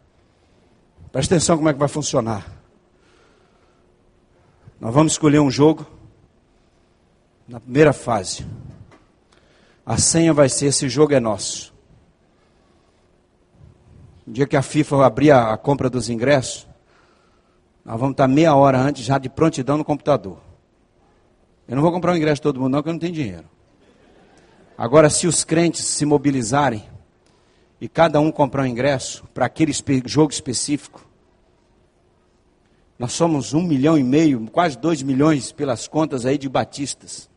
Presta 1.11 1.35
atenção 1.35 1.57
como 1.57 1.71
é 1.71 1.73
que 1.73 1.79
vai 1.79 1.89
funcionar. 1.89 2.47
Nós 4.79 4.93
vamos 4.93 5.13
escolher 5.13 5.41
um 5.41 5.51
jogo 5.51 5.87
na 7.49 7.59
primeira 7.59 7.95
fase. 7.95 8.47
A 9.87 9.97
senha 9.97 10.35
vai 10.35 10.51
ser: 10.51 10.67
esse 10.67 10.91
jogo 10.91 11.15
é 11.15 11.21
nosso. 11.21 11.73
No 14.27 14.35
dia 14.35 14.47
que 14.47 14.59
a 14.59 14.63
FIFA 14.63 15.07
abrir 15.07 15.31
a, 15.31 15.57
compra 15.57 15.89
dos 15.89 16.11
ingressos, 16.11 16.69
nós 17.83 17.99
vamos 17.99 18.13
estar 18.13 18.29
meia 18.29 18.55
hora 18.55 18.79
antes 18.79 19.07
já 19.07 19.17
de 19.17 19.31
prontidão 19.31 19.79
no 19.79 19.85
computador. 19.87 20.39
Eu 21.67 21.77
não 21.77 21.83
vou 21.83 21.91
comprar 21.91 22.13
o 22.13 22.17
ingresso 22.17 22.43
todo 22.43 22.61
mundo, 22.61 22.73
não, 22.73 22.81
porque 22.81 22.91
eu 22.91 22.93
não 22.93 23.01
tenho 23.01 23.15
dinheiro. 23.15 23.49
Agora, 24.77 25.09
se 25.09 25.27
os 25.27 25.45
crentes 25.45 25.87
se 25.87 26.05
mobilizarem, 26.05 26.92
e 27.83 27.89
cada 27.89 28.21
um 28.21 28.31
comprar 28.31 28.63
um 28.63 28.67
ingresso 28.67 29.25
para 29.35 29.45
aquele 29.45 29.73
jogo 30.07 30.33
específico. 30.33 31.05
Nós 32.97 33.13
somos 33.13 33.55
um 33.55 33.61
milhão 33.61 33.99
e 33.99 34.05
meio, 34.05 34.49
quase 34.53 34.79
dois 34.79 35.03
milhões 35.03 35.51
pelas 35.51 35.89
contas 35.89 36.25
aí 36.25 36.39
de 36.39 36.49
batistas. 36.49 37.29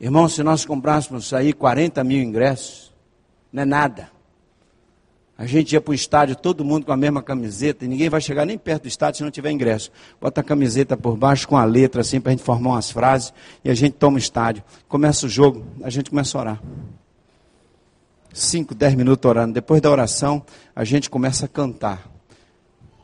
Irmão, 0.00 0.28
se 0.28 0.40
nós 0.44 0.64
comprássemos 0.64 1.34
aí 1.34 1.52
40 1.52 2.04
mil 2.04 2.22
ingressos, 2.22 2.94
não 3.52 3.64
é 3.64 3.66
nada. 3.66 4.08
A 5.36 5.46
gente 5.46 5.72
ia 5.72 5.80
para 5.80 5.90
o 5.90 5.94
estádio, 5.94 6.36
todo 6.36 6.64
mundo 6.64 6.86
com 6.86 6.92
a 6.92 6.96
mesma 6.96 7.24
camiseta, 7.24 7.84
e 7.84 7.88
ninguém 7.88 8.08
vai 8.08 8.20
chegar 8.20 8.46
nem 8.46 8.56
perto 8.56 8.82
do 8.82 8.88
estádio 8.88 9.18
se 9.18 9.24
não 9.24 9.32
tiver 9.32 9.50
ingresso. 9.50 9.90
Bota 10.20 10.42
a 10.42 10.44
camiseta 10.44 10.96
por 10.96 11.16
baixo 11.16 11.48
com 11.48 11.56
a 11.56 11.64
letra 11.64 12.02
assim 12.02 12.20
para 12.20 12.30
a 12.30 12.36
gente 12.36 12.44
formar 12.44 12.70
umas 12.70 12.92
frases, 12.92 13.34
e 13.64 13.68
a 13.68 13.74
gente 13.74 13.94
toma 13.94 14.14
o 14.14 14.20
estádio. 14.20 14.62
Começa 14.86 15.26
o 15.26 15.28
jogo, 15.28 15.66
a 15.82 15.90
gente 15.90 16.08
começa 16.08 16.38
a 16.38 16.40
orar. 16.40 16.62
5, 18.36 18.74
10 18.74 18.94
minutos 18.94 19.28
orando. 19.28 19.54
Depois 19.54 19.80
da 19.80 19.90
oração, 19.90 20.44
a 20.74 20.84
gente 20.84 21.08
começa 21.08 21.46
a 21.46 21.48
cantar. 21.48 22.06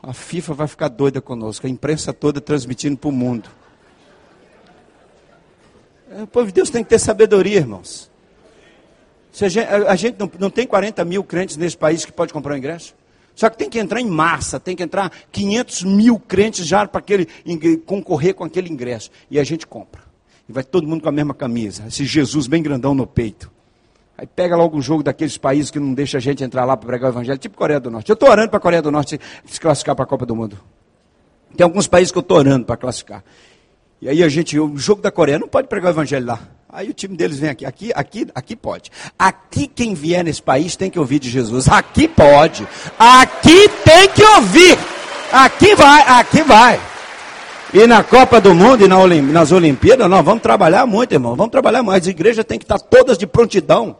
A 0.01 0.13
FIFA 0.13 0.53
vai 0.53 0.67
ficar 0.67 0.89
doida 0.89 1.21
conosco, 1.21 1.65
a 1.65 1.69
imprensa 1.69 2.13
toda 2.13 2.39
transmitindo 2.39 2.97
para 2.97 3.09
o 3.09 3.11
mundo. 3.11 3.49
É, 6.11 6.23
o 6.23 6.27
povo 6.27 6.47
de 6.47 6.53
Deus 6.53 6.69
tem 6.69 6.83
que 6.83 6.89
ter 6.89 6.99
sabedoria, 6.99 7.57
irmãos. 7.57 8.11
Se 9.31 9.45
a 9.45 9.49
gente, 9.49 9.67
a, 9.67 9.95
gente 9.95 10.19
não, 10.19 10.29
não, 10.37 10.49
tem 10.49 10.67
40 10.67 11.03
mil 11.05 11.23
crentes 11.23 11.57
nesse 11.57 11.75
país 11.75 12.05
que 12.05 12.11
pode 12.11 12.31
comprar 12.31 12.53
um 12.53 12.57
ingresso. 12.57 12.93
Só 13.33 13.49
que 13.49 13.57
tem 13.57 13.67
que 13.67 13.79
entrar 13.79 13.99
em 13.99 14.05
massa, 14.05 14.59
tem 14.59 14.75
que 14.75 14.83
entrar 14.83 15.11
500 15.31 15.83
mil 15.83 16.19
crentes 16.19 16.67
já 16.67 16.87
para 16.87 16.99
aquele, 16.99 17.25
concorrer 17.85 18.35
com 18.35 18.43
aquele 18.43 18.69
ingresso. 18.69 19.09
E 19.31 19.39
a 19.39 19.43
gente 19.43 19.65
compra. 19.65 20.03
E 20.47 20.51
vai 20.51 20.63
todo 20.63 20.85
mundo 20.85 21.01
com 21.01 21.09
a 21.09 21.11
mesma 21.11 21.33
camisa. 21.33 21.85
Esse 21.87 22.05
Jesus 22.05 22.45
bem 22.45 22.61
grandão 22.61 22.93
no 22.93 23.07
peito. 23.07 23.52
Aí 24.17 24.27
pega 24.27 24.55
logo 24.55 24.77
um 24.77 24.81
jogo 24.81 25.01
daqueles 25.01 25.37
países 25.37 25.71
que 25.71 25.79
não 25.79 25.93
deixa 25.93 26.17
a 26.17 26.21
gente 26.21 26.43
entrar 26.43 26.65
lá 26.65 26.77
para 26.77 26.87
pregar 26.87 27.09
o 27.09 27.13
evangelho, 27.13 27.37
tipo 27.37 27.57
Coreia 27.57 27.79
do 27.79 27.89
Norte. 27.89 28.09
Eu 28.09 28.13
estou 28.13 28.29
orando 28.29 28.49
para 28.49 28.57
a 28.57 28.61
Coreia 28.61 28.81
do 28.81 28.91
Norte 28.91 29.19
se 29.45 29.59
classificar 29.59 29.95
para 29.95 30.03
a 30.03 30.07
Copa 30.07 30.25
do 30.25 30.35
Mundo. 30.35 30.57
Tem 31.55 31.63
alguns 31.63 31.87
países 31.87 32.11
que 32.11 32.17
eu 32.17 32.21
estou 32.21 32.37
orando 32.37 32.65
para 32.65 32.77
classificar. 32.77 33.23
E 34.01 34.09
aí 34.09 34.21
a 34.21 34.29
gente, 34.29 34.59
o 34.59 34.77
jogo 34.77 35.01
da 35.01 35.11
Coreia 35.11 35.39
não 35.39 35.47
pode 35.47 35.67
pregar 35.67 35.91
o 35.91 35.95
evangelho 35.95 36.25
lá. 36.25 36.39
Aí 36.69 36.89
o 36.89 36.93
time 36.93 37.15
deles 37.15 37.37
vem 37.37 37.49
aqui, 37.49 37.65
aqui, 37.65 37.91
aqui, 37.93 38.27
aqui 38.33 38.55
pode. 38.55 38.91
Aqui 39.17 39.67
quem 39.67 39.93
vier 39.93 40.23
nesse 40.23 40.41
país 40.41 40.75
tem 40.75 40.89
que 40.89 40.99
ouvir 40.99 41.19
de 41.19 41.29
Jesus. 41.29 41.67
Aqui 41.67 42.07
pode. 42.07 42.67
Aqui 42.97 43.69
tem 43.83 44.09
que 44.09 44.23
ouvir. 44.23 44.77
Aqui 45.31 45.75
vai, 45.75 46.01
aqui 46.01 46.43
vai. 46.43 46.92
E 47.73 47.87
na 47.87 48.03
Copa 48.03 48.39
do 48.39 48.53
Mundo 48.53 48.85
e 48.85 48.87
nas 48.87 49.51
Olimpíadas, 49.51 50.07
nós 50.07 50.23
vamos 50.23 50.43
trabalhar 50.43 50.85
muito, 50.85 51.11
irmão. 51.11 51.35
Vamos 51.35 51.51
trabalhar 51.51 51.81
mais. 51.81 52.03
As 52.03 52.07
igrejas 52.07 52.45
têm 52.45 52.59
que 52.59 52.65
estar 52.65 52.77
todas 52.77 53.17
de 53.17 53.25
prontidão. 53.25 53.97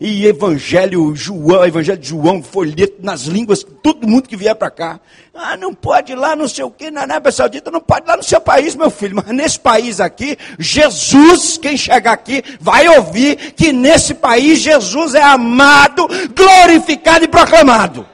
e 0.00 0.26
Evangelho 0.26 1.14
João, 1.14 1.64
Evangelho 1.64 1.98
de 1.98 2.08
João, 2.08 2.42
folheto 2.42 2.96
nas 3.00 3.22
línguas, 3.22 3.64
todo 3.84 4.08
mundo 4.08 4.28
que 4.28 4.36
vier 4.36 4.56
para 4.56 4.68
cá. 4.68 5.00
Ah, 5.32 5.56
não 5.56 5.72
pode 5.72 6.10
ir 6.10 6.16
lá, 6.16 6.34
não 6.34 6.48
sei 6.48 6.64
o 6.64 6.72
que, 6.72 6.90
na 6.90 7.02
Arábia 7.02 7.30
Saudita, 7.30 7.70
não 7.70 7.80
pode 7.80 8.04
ir 8.04 8.08
lá 8.08 8.16
no 8.16 8.22
seu 8.24 8.40
país, 8.40 8.74
meu 8.74 8.90
filho, 8.90 9.14
mas 9.14 9.26
nesse 9.26 9.60
país 9.60 10.00
aqui, 10.00 10.36
Jesus, 10.58 11.56
quem 11.56 11.76
chegar 11.76 12.12
aqui, 12.12 12.42
vai 12.60 12.88
ouvir 12.88 13.52
que 13.52 13.72
nesse 13.72 14.12
país 14.12 14.58
Jesus 14.58 15.14
é 15.14 15.22
amado, 15.22 16.08
glorificado 16.34 17.24
e 17.24 17.28
proclamado. 17.28 18.04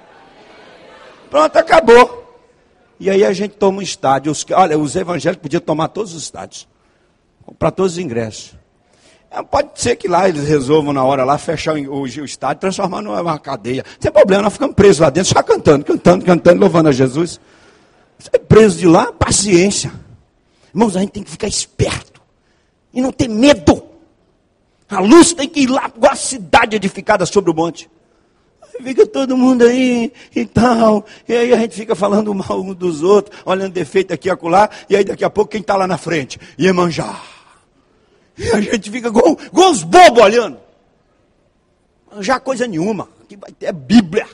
Pronto, 1.30 1.56
acabou. 1.56 2.17
E 3.00 3.08
aí 3.08 3.24
a 3.24 3.32
gente 3.32 3.52
toma 3.52 3.78
um 3.78 3.82
estádio. 3.82 4.32
Os, 4.32 4.44
olha, 4.52 4.78
os 4.78 4.96
evangélicos 4.96 5.42
podiam 5.42 5.60
tomar 5.60 5.88
todos 5.88 6.14
os 6.14 6.22
estádios, 6.22 6.66
comprar 7.44 7.70
todos 7.70 7.92
os 7.92 7.98
ingressos. 7.98 8.54
É, 9.30 9.42
pode 9.42 9.80
ser 9.80 9.96
que 9.96 10.08
lá 10.08 10.28
eles 10.28 10.48
resolvam 10.48 10.92
na 10.92 11.04
hora 11.04 11.22
lá 11.22 11.36
fechar 11.36 11.76
o, 11.76 12.00
o 12.00 12.06
estádio, 12.06 12.60
transformar 12.60 13.02
numa 13.02 13.38
cadeia. 13.38 13.84
Tem 14.00 14.10
problema, 14.10 14.42
nós 14.42 14.54
ficamos 14.54 14.74
presos 14.74 15.00
lá 15.00 15.10
dentro, 15.10 15.32
só 15.32 15.42
cantando, 15.42 15.84
cantando, 15.84 16.24
cantando, 16.24 16.60
louvando 16.60 16.88
a 16.88 16.92
Jesus. 16.92 17.38
Você 18.18 18.30
é 18.32 18.38
preso 18.38 18.78
de 18.78 18.86
lá, 18.86 19.12
paciência. 19.12 19.92
Irmãos, 20.74 20.96
a 20.96 21.00
gente 21.00 21.12
tem 21.12 21.22
que 21.22 21.30
ficar 21.30 21.46
esperto 21.46 22.20
e 22.92 23.00
não 23.00 23.12
ter 23.12 23.28
medo. 23.28 23.82
A 24.88 25.00
luz 25.00 25.34
tem 25.34 25.48
que 25.48 25.60
ir 25.60 25.66
lá, 25.66 25.90
igual 25.94 26.12
a 26.12 26.16
cidade 26.16 26.74
edificada 26.74 27.26
sobre 27.26 27.50
o 27.50 27.54
monte. 27.54 27.88
Fica 28.82 29.06
todo 29.06 29.36
mundo 29.36 29.64
aí 29.64 30.12
e 30.34 30.46
tal. 30.46 31.04
E 31.28 31.34
aí 31.34 31.52
a 31.52 31.56
gente 31.56 31.74
fica 31.74 31.94
falando 31.94 32.34
mal 32.34 32.60
um 32.60 32.74
dos 32.74 33.02
outros, 33.02 33.40
olhando 33.44 33.72
defeito 33.72 34.12
aqui 34.12 34.28
e 34.28 34.30
acolá. 34.30 34.70
E 34.88 34.96
aí 34.96 35.04
daqui 35.04 35.24
a 35.24 35.30
pouco 35.30 35.50
quem 35.50 35.60
está 35.60 35.76
lá 35.76 35.86
na 35.86 35.98
frente? 35.98 36.38
Iemanjá. 36.58 37.20
E 38.36 38.50
a 38.50 38.60
gente 38.60 38.90
fica 38.90 39.08
igual, 39.08 39.36
igual 39.46 39.70
os 39.72 39.82
bobos 39.82 40.22
olhando. 40.22 40.58
Já 42.20 42.38
coisa 42.38 42.66
nenhuma. 42.66 43.08
Aqui 43.22 43.36
vai 43.36 43.52
ter 43.52 43.72
Bíblia. 43.72 44.26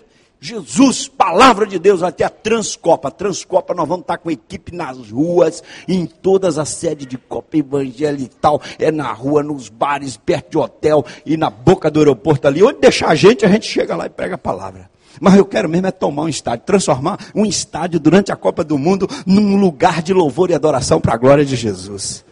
Jesus, 0.44 1.08
palavra 1.08 1.66
de 1.66 1.78
Deus, 1.78 2.02
até 2.02 2.22
a 2.22 2.28
Transcopa. 2.28 3.08
A 3.08 3.10
Transcopa 3.10 3.72
nós 3.72 3.88
vamos 3.88 4.02
estar 4.02 4.18
com 4.18 4.30
equipe 4.30 4.74
nas 4.76 5.10
ruas, 5.10 5.62
em 5.88 6.04
todas 6.04 6.58
as 6.58 6.68
sedes 6.68 7.06
de 7.06 7.16
Copa 7.16 7.56
Evangelho 7.56 8.20
e 8.20 8.28
tal. 8.28 8.60
É 8.78 8.92
na 8.92 9.10
rua, 9.10 9.42
nos 9.42 9.70
bares, 9.70 10.18
perto 10.18 10.50
de 10.50 10.58
hotel 10.58 11.02
e 11.24 11.38
na 11.38 11.48
boca 11.48 11.90
do 11.90 11.98
aeroporto 11.98 12.46
ali. 12.46 12.62
Onde 12.62 12.78
deixar 12.78 13.08
a 13.08 13.14
gente, 13.14 13.46
a 13.46 13.48
gente 13.48 13.66
chega 13.66 13.96
lá 13.96 14.04
e 14.04 14.10
prega 14.10 14.34
a 14.34 14.38
palavra. 14.38 14.90
Mas 15.18 15.34
eu 15.34 15.46
quero 15.46 15.66
mesmo 15.66 15.86
é 15.86 15.90
tomar 15.90 16.24
um 16.24 16.28
estádio, 16.28 16.66
transformar 16.66 17.18
um 17.34 17.46
estádio 17.46 17.98
durante 17.98 18.30
a 18.30 18.36
Copa 18.36 18.62
do 18.62 18.76
Mundo 18.76 19.08
num 19.24 19.56
lugar 19.56 20.02
de 20.02 20.12
louvor 20.12 20.50
e 20.50 20.54
adoração 20.54 21.00
para 21.00 21.14
a 21.14 21.16
glória 21.16 21.46
de 21.46 21.56
Jesus. 21.56 22.22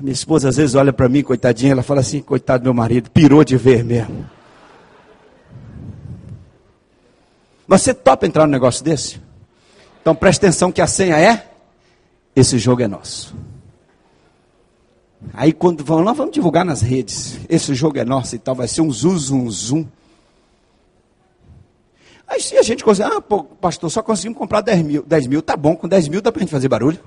Minha 0.00 0.14
esposa 0.14 0.48
às 0.48 0.56
vezes 0.56 0.74
olha 0.74 0.92
para 0.92 1.06
mim, 1.06 1.22
coitadinha, 1.22 1.72
ela 1.72 1.82
fala 1.82 2.00
assim: 2.00 2.22
coitado 2.22 2.62
do 2.62 2.66
meu 2.68 2.74
marido, 2.74 3.10
pirou 3.10 3.44
de 3.44 3.58
ver 3.58 3.84
mesmo. 3.84 4.37
Mas 7.68 7.82
você 7.82 7.92
topa 7.92 8.26
entrar 8.26 8.46
num 8.46 8.52
negócio 8.52 8.82
desse? 8.82 9.20
Então 10.00 10.14
preste 10.14 10.38
atenção 10.38 10.72
que 10.72 10.80
a 10.80 10.86
senha 10.86 11.20
é: 11.20 11.50
esse 12.34 12.58
jogo 12.58 12.82
é 12.82 12.88
nosso. 12.88 13.36
Aí 15.34 15.52
quando 15.52 15.84
vão 15.84 16.00
lá, 16.00 16.14
vamos 16.14 16.32
divulgar 16.32 16.64
nas 16.64 16.80
redes. 16.80 17.38
Esse 17.46 17.74
jogo 17.74 17.98
é 17.98 18.04
nosso 18.06 18.34
e 18.34 18.38
tal, 18.38 18.54
vai 18.54 18.66
ser 18.66 18.80
um 18.80 18.90
zum, 18.90 19.18
zum, 19.18 19.50
zum. 19.50 19.86
Aí 22.26 22.40
se 22.40 22.56
a 22.56 22.62
gente 22.62 22.82
conseguir, 22.82 23.10
ah, 23.12 23.20
pô, 23.20 23.44
pastor, 23.44 23.90
só 23.90 24.02
conseguimos 24.02 24.38
comprar 24.38 24.62
10 24.62 24.82
mil. 24.82 25.02
10 25.02 25.26
mil, 25.26 25.42
tá 25.42 25.56
bom, 25.56 25.76
com 25.76 25.86
10 25.86 26.08
mil 26.08 26.22
dá 26.22 26.32
para 26.32 26.40
a 26.40 26.42
gente 26.44 26.50
fazer 26.50 26.68
barulho. 26.68 26.98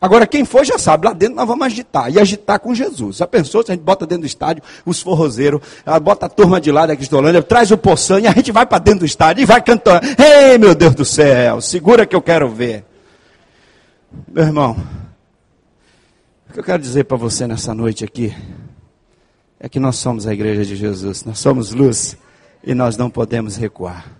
Agora, 0.00 0.26
quem 0.26 0.46
for 0.46 0.64
já 0.64 0.78
sabe, 0.78 1.06
lá 1.06 1.12
dentro 1.12 1.36
nós 1.36 1.46
vamos 1.46 1.66
agitar. 1.66 2.10
E 2.10 2.18
agitar 2.18 2.58
com 2.58 2.74
Jesus. 2.74 3.18
Já 3.18 3.26
pensou 3.26 3.62
se 3.62 3.70
a 3.70 3.74
gente 3.74 3.84
bota 3.84 4.06
dentro 4.06 4.22
do 4.22 4.26
estádio 4.26 4.62
os 4.86 5.02
forrozeiros, 5.02 5.60
bota 6.02 6.24
a 6.24 6.28
turma 6.28 6.58
de 6.58 6.72
lá 6.72 6.86
da 6.86 6.96
Cristolândia, 6.96 7.42
traz 7.42 7.70
o 7.70 7.78
e 8.20 8.26
a 8.26 8.32
gente 8.32 8.50
vai 8.50 8.64
para 8.64 8.78
dentro 8.78 9.00
do 9.00 9.06
estádio 9.06 9.42
e 9.42 9.44
vai 9.44 9.60
cantando. 9.60 10.06
Ei, 10.18 10.56
meu 10.56 10.74
Deus 10.74 10.94
do 10.94 11.04
céu, 11.04 11.60
segura 11.60 12.06
que 12.06 12.16
eu 12.16 12.22
quero 12.22 12.48
ver. 12.48 12.84
Meu 14.26 14.44
irmão, 14.44 14.76
o 16.48 16.52
que 16.52 16.58
eu 16.60 16.64
quero 16.64 16.82
dizer 16.82 17.04
para 17.04 17.18
você 17.18 17.46
nessa 17.46 17.74
noite 17.74 18.02
aqui 18.02 18.34
é 19.58 19.68
que 19.68 19.78
nós 19.78 19.96
somos 19.96 20.26
a 20.26 20.32
igreja 20.32 20.64
de 20.64 20.76
Jesus, 20.76 21.24
nós 21.24 21.38
somos 21.38 21.72
luz 21.72 22.16
e 22.64 22.74
nós 22.74 22.96
não 22.96 23.10
podemos 23.10 23.56
recuar. 23.56 24.10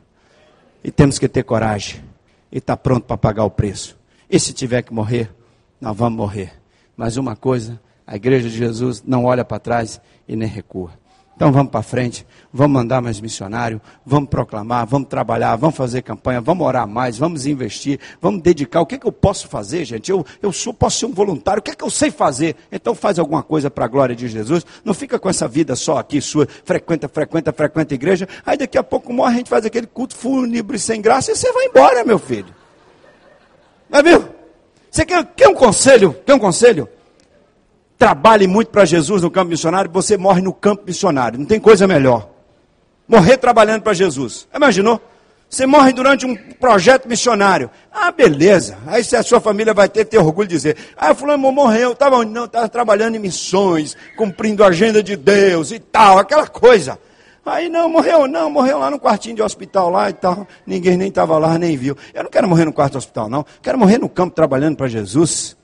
E 0.85 0.91
temos 0.91 1.19
que 1.19 1.27
ter 1.27 1.43
coragem 1.43 2.05
e 2.53 2.59
estar 2.59 2.77
tá 2.77 2.83
pronto 2.83 3.05
para 3.05 3.17
pagar 3.17 3.45
o 3.45 3.51
preço. 3.51 3.99
E 4.29 4.39
se 4.39 4.53
tiver 4.53 4.83
que 4.83 4.93
morrer, 4.93 5.31
nós 5.81 5.97
vamos 5.97 6.17
morrer. 6.17 6.53
Mas 6.97 7.17
uma 7.17 7.35
coisa, 7.35 7.81
a 8.07 8.17
igreja 8.17 8.49
de 8.49 8.57
Jesus 8.57 9.03
não 9.07 9.25
olha 9.25 9.45
para 9.45 9.59
trás 9.59 10.01
e 10.29 10.37
nem 10.37 10.49
recua. 10.49 11.01
Então 11.41 11.51
vamos 11.51 11.73
para 11.73 11.81
frente, 11.81 12.27
vamos 12.53 12.75
mandar 12.75 13.01
mais 13.01 13.19
missionário, 13.19 13.81
vamos 14.05 14.29
proclamar, 14.29 14.87
vamos 14.87 15.09
trabalhar, 15.09 15.57
vamos 15.57 15.75
fazer 15.75 16.03
campanha, 16.03 16.39
vamos 16.39 16.67
orar 16.67 16.87
mais, 16.87 17.17
vamos 17.17 17.47
investir, 17.47 17.99
vamos 18.21 18.43
dedicar. 18.43 18.83
O 18.83 18.85
que, 18.85 18.97
é 18.97 18.99
que 18.99 19.07
eu 19.07 19.13
posso 19.13 19.49
fazer, 19.49 19.87
gente? 19.87 20.11
Eu, 20.11 20.23
eu 20.43 20.53
sou, 20.53 20.75
posso 20.75 20.99
ser 20.99 21.07
um 21.07 21.15
voluntário, 21.15 21.61
o 21.61 21.63
que 21.63 21.71
é 21.71 21.75
que 21.75 21.83
eu 21.83 21.89
sei 21.89 22.11
fazer? 22.11 22.57
Então 22.71 22.95
faz 22.95 23.19
alguma 23.19 23.43
coisa 23.43 23.71
para 23.71 23.87
a 23.87 23.89
glória 23.89 24.15
de 24.15 24.29
Jesus. 24.29 24.67
Não 24.85 24.93
fica 24.93 25.19
com 25.19 25.31
essa 25.31 25.49
vida 25.49 25.75
só 25.75 25.97
aqui 25.97 26.21
sua, 26.21 26.47
frequenta, 26.63 27.09
frequenta, 27.09 27.55
frequenta 27.55 27.95
a 27.95 27.97
igreja. 27.97 28.29
Aí 28.45 28.59
daqui 28.59 28.77
a 28.77 28.83
pouco 28.83 29.11
morre, 29.11 29.33
a 29.33 29.39
gente 29.39 29.49
faz 29.49 29.65
aquele 29.65 29.87
culto 29.87 30.15
fúnebre 30.15 30.79
sem 30.79 31.01
graça 31.01 31.33
e 31.33 31.37
você 31.37 31.51
vai 31.55 31.65
embora, 31.65 32.05
meu 32.05 32.19
filho. 32.19 32.55
Mas 33.89 34.03
viu? 34.03 34.40
Você 34.91 35.05
quer, 35.05 35.25
quer 35.37 35.49
um 35.49 35.55
conselho? 35.55 36.17
Quer 36.27 36.35
um 36.35 36.39
conselho? 36.39 36.89
Trabalhe 37.97 38.47
muito 38.47 38.69
para 38.69 38.85
Jesus 38.85 39.23
no 39.23 39.31
campo 39.31 39.51
missionário, 39.51 39.91
você 39.91 40.17
morre 40.17 40.41
no 40.41 40.53
campo 40.53 40.85
missionário. 40.87 41.39
Não 41.39 41.47
tem 41.47 41.61
coisa 41.61 41.87
melhor. 41.87 42.29
Morrer 43.07 43.37
trabalhando 43.37 43.83
para 43.83 43.93
Jesus. 43.93 44.49
Imaginou? 44.55 45.01
Você 45.51 45.67
morre 45.67 45.93
durante 45.93 46.25
um 46.25 46.37
projeto 46.37 47.09
missionário. 47.09 47.69
Ah, 47.93 48.13
beleza. 48.13 48.79
Aí 48.87 49.03
a 49.17 49.23
sua 49.23 49.41
família 49.41 49.75
vai 49.75 49.89
ter, 49.89 50.05
ter 50.05 50.19
orgulho 50.19 50.47
de 50.47 50.55
dizer. 50.55 50.77
Ah, 50.97 51.13
fulano 51.13 51.51
morreu, 51.51 51.91
estava 51.91 52.25
não, 52.25 52.45
estava 52.45 52.69
trabalhando 52.69 53.17
em 53.17 53.19
missões, 53.19 53.97
cumprindo 54.17 54.63
a 54.63 54.69
agenda 54.69 55.03
de 55.03 55.17
Deus 55.17 55.73
e 55.73 55.81
tal, 55.81 56.19
aquela 56.19 56.47
coisa. 56.47 56.99
Aí 57.51 57.69
não, 57.69 57.89
morreu, 57.89 58.29
não, 58.29 58.49
morreu 58.49 58.79
lá 58.79 58.93
no 58.93 59.01
quartinho 59.01 59.35
de 59.35 59.43
hospital 59.43 59.91
lá 59.91 60.09
e 60.09 60.13
tal. 60.13 60.47
Ninguém 60.65 60.97
nem 60.97 61.09
estava 61.09 61.37
lá, 61.37 61.59
nem 61.59 61.77
viu. 61.77 61.97
Eu 62.15 62.23
não 62.23 62.31
quero 62.31 62.49
morrer 62.49 62.65
no 62.65 62.73
quarto 62.73 62.93
de 62.93 62.99
hospital, 62.99 63.29
não. 63.29 63.45
Quero 63.61 63.77
morrer 63.77 63.99
no 63.99 64.09
campo 64.09 64.37
trabalhando 64.37 64.77
para 64.77 64.87
Jesus. 64.87 65.57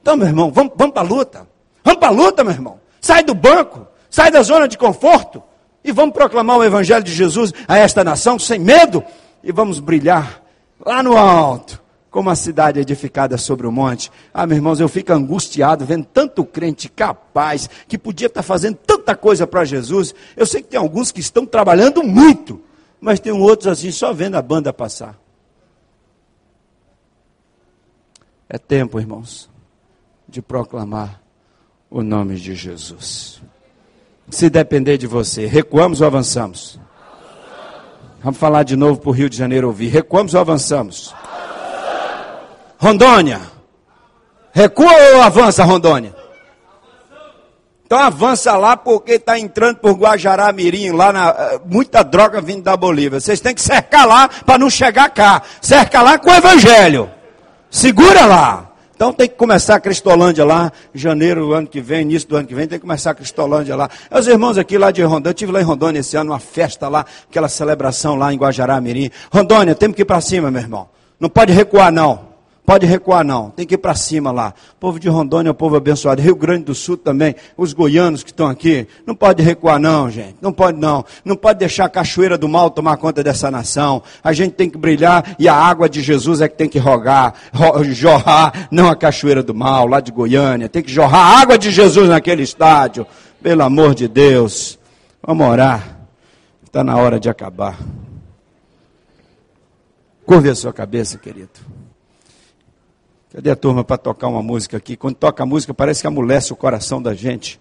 Então, 0.00 0.16
meu 0.16 0.26
irmão, 0.26 0.50
vamos, 0.50 0.72
vamos 0.74 0.94
para 0.94 1.02
a 1.02 1.06
luta. 1.06 1.46
Vamos 1.84 2.00
para 2.00 2.08
a 2.08 2.12
luta, 2.12 2.42
meu 2.42 2.54
irmão. 2.54 2.80
Sai 2.98 3.22
do 3.22 3.34
banco, 3.34 3.86
sai 4.08 4.30
da 4.30 4.42
zona 4.42 4.66
de 4.66 4.78
conforto 4.78 5.42
e 5.84 5.92
vamos 5.92 6.14
proclamar 6.14 6.56
o 6.56 6.64
Evangelho 6.64 7.04
de 7.04 7.12
Jesus 7.12 7.52
a 7.68 7.76
esta 7.76 8.02
nação 8.02 8.38
sem 8.38 8.58
medo 8.58 9.04
e 9.44 9.52
vamos 9.52 9.80
brilhar 9.80 10.42
lá 10.80 11.02
no 11.02 11.14
alto 11.14 11.81
como 12.12 12.28
a 12.28 12.36
cidade 12.36 12.78
edificada 12.78 13.38
sobre 13.38 13.66
o 13.66 13.72
monte. 13.72 14.12
Ah, 14.34 14.46
meus 14.46 14.58
irmãos, 14.58 14.78
eu 14.78 14.88
fico 14.88 15.14
angustiado 15.14 15.86
vendo 15.86 16.04
tanto 16.04 16.44
crente 16.44 16.86
capaz, 16.86 17.68
que 17.88 17.96
podia 17.96 18.26
estar 18.26 18.42
fazendo 18.42 18.76
tanta 18.76 19.16
coisa 19.16 19.46
para 19.46 19.64
Jesus. 19.64 20.14
Eu 20.36 20.44
sei 20.44 20.62
que 20.62 20.68
tem 20.68 20.78
alguns 20.78 21.10
que 21.10 21.20
estão 21.20 21.46
trabalhando 21.46 22.04
muito, 22.04 22.60
mas 23.00 23.18
tem 23.18 23.32
outros 23.32 23.66
assim, 23.66 23.90
só 23.90 24.12
vendo 24.12 24.36
a 24.36 24.42
banda 24.42 24.74
passar. 24.74 25.18
É 28.46 28.58
tempo, 28.58 29.00
irmãos, 29.00 29.48
de 30.28 30.42
proclamar 30.42 31.22
o 31.88 32.02
nome 32.02 32.36
de 32.36 32.54
Jesus. 32.54 33.40
Se 34.28 34.50
depender 34.50 34.98
de 34.98 35.06
você, 35.06 35.46
recuamos 35.46 36.02
ou 36.02 36.06
avançamos? 36.06 36.78
Vamos 38.22 38.38
falar 38.38 38.64
de 38.64 38.76
novo 38.76 39.00
para 39.00 39.08
o 39.08 39.12
Rio 39.12 39.30
de 39.30 39.36
Janeiro 39.36 39.68
ouvir. 39.68 39.88
Recuamos 39.88 40.34
ou 40.34 40.40
avançamos? 40.40 41.14
Rondônia. 42.82 43.40
Recua 44.52 44.92
ou 45.14 45.22
avança, 45.22 45.62
Rondônia? 45.62 46.12
Então 47.86 47.96
avança 47.96 48.56
lá 48.56 48.76
porque 48.76 49.12
está 49.12 49.38
entrando 49.38 49.76
por 49.76 49.92
Guajará 49.92 50.50
Mirim, 50.50 50.90
lá 50.90 51.12
na, 51.12 51.28
eh, 51.28 51.60
muita 51.64 52.02
droga 52.02 52.40
vindo 52.40 52.64
da 52.64 52.76
Bolívia. 52.76 53.20
Vocês 53.20 53.40
têm 53.40 53.54
que 53.54 53.62
cercar 53.62 54.04
lá 54.04 54.28
para 54.28 54.58
não 54.58 54.68
chegar 54.68 55.08
cá. 55.10 55.42
Cerca 55.60 56.02
lá 56.02 56.18
com 56.18 56.28
o 56.28 56.34
Evangelho. 56.34 57.08
Segura 57.70 58.26
lá. 58.26 58.72
Então 58.96 59.12
tem 59.12 59.28
que 59.28 59.36
começar 59.36 59.76
a 59.76 59.80
Cristolândia 59.80 60.44
lá, 60.44 60.72
janeiro 60.92 61.46
do 61.46 61.52
ano 61.52 61.68
que 61.68 61.80
vem, 61.80 62.02
início 62.02 62.28
do 62.28 62.36
ano 62.36 62.48
que 62.48 62.54
vem, 62.54 62.66
tem 62.66 62.80
que 62.80 62.84
começar 62.84 63.12
a 63.12 63.14
Cristolândia 63.14 63.76
lá. 63.76 63.88
Os 64.10 64.26
irmãos 64.26 64.58
aqui 64.58 64.76
lá 64.76 64.90
de 64.90 65.02
Rondônia, 65.02 65.28
eu 65.28 65.32
estive 65.32 65.52
lá 65.52 65.60
em 65.60 65.64
Rondônia 65.64 66.00
esse 66.00 66.16
ano, 66.16 66.32
uma 66.32 66.40
festa 66.40 66.88
lá, 66.88 67.06
aquela 67.30 67.48
celebração 67.48 68.16
lá 68.16 68.34
em 68.34 68.36
Guajará 68.36 68.80
Mirim. 68.80 69.08
Rondônia, 69.30 69.76
temos 69.76 69.94
que 69.94 70.02
ir 70.02 70.04
para 70.04 70.20
cima, 70.20 70.50
meu 70.50 70.60
irmão. 70.60 70.88
Não 71.20 71.28
pode 71.28 71.52
recuar, 71.52 71.92
não. 71.92 72.31
Pode 72.64 72.86
recuar 72.86 73.24
não, 73.24 73.50
tem 73.50 73.66
que 73.66 73.74
ir 73.74 73.78
para 73.78 73.92
cima 73.92 74.30
lá. 74.30 74.54
O 74.74 74.76
povo 74.76 75.00
de 75.00 75.08
Rondônia 75.08 75.48
é 75.48 75.52
um 75.52 75.54
povo 75.54 75.74
abençoado. 75.74 76.22
Rio 76.22 76.36
Grande 76.36 76.64
do 76.64 76.74
Sul 76.76 76.96
também, 76.96 77.34
os 77.56 77.72
goianos 77.72 78.22
que 78.22 78.30
estão 78.30 78.46
aqui, 78.46 78.86
não 79.04 79.16
pode 79.16 79.42
recuar 79.42 79.80
não, 79.80 80.08
gente. 80.08 80.36
Não 80.40 80.52
pode 80.52 80.78
não. 80.78 81.04
Não 81.24 81.34
pode 81.34 81.58
deixar 81.58 81.86
a 81.86 81.88
cachoeira 81.88 82.38
do 82.38 82.48
mal 82.48 82.70
tomar 82.70 82.96
conta 82.98 83.20
dessa 83.20 83.50
nação. 83.50 84.00
A 84.22 84.32
gente 84.32 84.52
tem 84.52 84.70
que 84.70 84.78
brilhar 84.78 85.34
e 85.40 85.48
a 85.48 85.54
água 85.54 85.88
de 85.88 86.00
Jesus 86.00 86.40
é 86.40 86.48
que 86.48 86.56
tem 86.56 86.68
que 86.68 86.78
rogar, 86.78 87.34
jorrar, 87.90 88.68
não 88.70 88.88
a 88.88 88.94
cachoeira 88.94 89.42
do 89.42 89.52
mal, 89.52 89.88
lá 89.88 89.98
de 89.98 90.12
Goiânia. 90.12 90.68
Tem 90.68 90.84
que 90.84 90.92
jorrar 90.92 91.18
a 91.20 91.40
água 91.40 91.58
de 91.58 91.68
Jesus 91.68 92.08
naquele 92.08 92.44
estádio. 92.44 93.04
Pelo 93.42 93.64
amor 93.64 93.92
de 93.92 94.06
Deus. 94.06 94.78
Vamos 95.20 95.44
orar. 95.48 95.98
Está 96.64 96.84
na 96.84 96.96
hora 96.96 97.18
de 97.18 97.28
acabar. 97.28 97.76
Curve 100.24 100.48
a 100.48 100.54
sua 100.54 100.72
cabeça, 100.72 101.18
querido. 101.18 101.50
Cadê 103.32 103.50
a 103.50 103.56
turma 103.56 103.82
para 103.82 103.96
tocar 103.96 104.28
uma 104.28 104.42
música 104.42 104.76
aqui? 104.76 104.94
Quando 104.94 105.14
toca 105.14 105.42
a 105.42 105.46
música, 105.46 105.72
parece 105.72 106.02
que 106.02 106.06
amolece 106.06 106.52
o 106.52 106.56
coração 106.56 107.00
da 107.00 107.14
gente. 107.14 107.58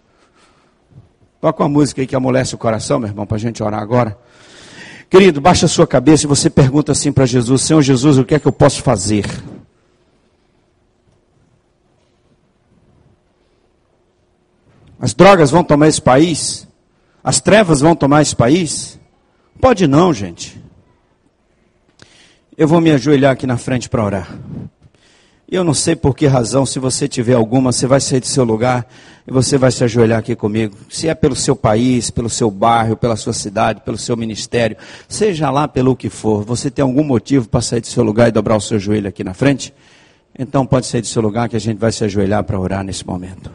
Toca 1.40 1.64
uma 1.64 1.70
música 1.70 2.02
aí 2.02 2.08
que 2.08 2.16
amolece 2.16 2.54
o 2.54 2.58
coração, 2.58 3.00
meu 3.00 3.08
irmão, 3.08 3.26
para 3.26 3.38
a 3.38 3.40
gente 3.40 3.64
orar 3.64 3.82
agora. 3.82 4.18
Querido, 5.10 5.40
baixa 5.40 5.68
a 5.68 5.70
sua 5.70 5.88
cabeça 5.88 6.26
e 6.26 6.28
você 6.28 6.50
pergunta 6.50 6.92
assim 6.92 7.14
para 7.14 7.26
Jesus: 7.26 7.62
Senhor 7.62 7.82
Jesus, 7.82 8.18
o 8.18 8.26
que 8.26 8.36
é 8.36 8.40
que 8.40 8.46
eu 8.46 8.52
posso 8.52 8.84
fazer? 8.84 9.26
As 15.00 15.14
drogas 15.14 15.52
vão 15.52 15.64
tomar 15.64 15.88
esse 15.88 16.02
país? 16.02 16.68
As 17.24 17.40
trevas 17.40 17.80
vão 17.80 17.96
tomar 17.96 18.22
esse 18.22 18.36
país? 18.36 19.00
Pode 19.60 19.88
não, 19.88 20.14
gente. 20.14 20.62
Eu 22.58 22.68
vou 22.68 22.82
me 22.82 22.92
ajoelhar 22.92 23.32
aqui 23.32 23.48
na 23.48 23.58
frente 23.58 23.90
para 23.90 24.04
orar. 24.04 24.38
Eu 25.52 25.66
não 25.66 25.74
sei 25.74 25.98
por 25.98 26.16
que 26.16 26.28
razão, 26.28 26.66
se 26.66 26.80
você 26.80 27.10
tiver 27.10 27.34
alguma, 27.34 27.74
você 27.74 27.86
vai 27.86 28.00
sair 28.00 28.22
do 28.22 28.26
seu 28.26 28.46
lugar 28.46 28.88
e 29.28 29.32
você 29.34 29.58
vai 29.58 29.70
se 29.70 29.84
ajoelhar 29.84 30.20
aqui 30.20 30.34
comigo. 30.34 30.78
Se 30.90 31.10
é 31.10 31.14
pelo 31.14 31.36
seu 31.36 31.58
país, 31.58 32.10
pelo 32.10 32.30
seu 32.30 32.50
bairro, 32.50 32.96
pela 32.96 33.18
sua 33.18 33.34
cidade, 33.34 33.82
pelo 33.82 33.98
seu 33.98 34.16
ministério, 34.16 34.78
seja 35.10 35.52
lá 35.52 35.68
pelo 35.68 35.94
que 35.94 36.10
for, 36.10 36.46
você 36.46 36.72
tem 36.72 36.82
algum 36.82 37.04
motivo 37.04 37.50
para 37.50 37.60
sair 37.60 37.82
do 37.82 37.88
seu 37.88 38.02
lugar 38.02 38.30
e 38.30 38.32
dobrar 38.32 38.56
o 38.56 38.62
seu 38.62 38.80
joelho 38.80 39.10
aqui 39.10 39.26
na 39.26 39.34
frente? 39.34 39.74
Então 40.40 40.66
pode 40.66 40.86
sair 40.86 41.02
do 41.02 41.08
seu 41.08 41.22
lugar 41.22 41.50
que 41.50 41.58
a 41.58 41.60
gente 41.60 41.78
vai 41.78 41.92
se 41.92 42.06
ajoelhar 42.06 42.46
para 42.46 42.58
orar 42.58 42.82
nesse 42.82 43.06
momento. 43.06 43.52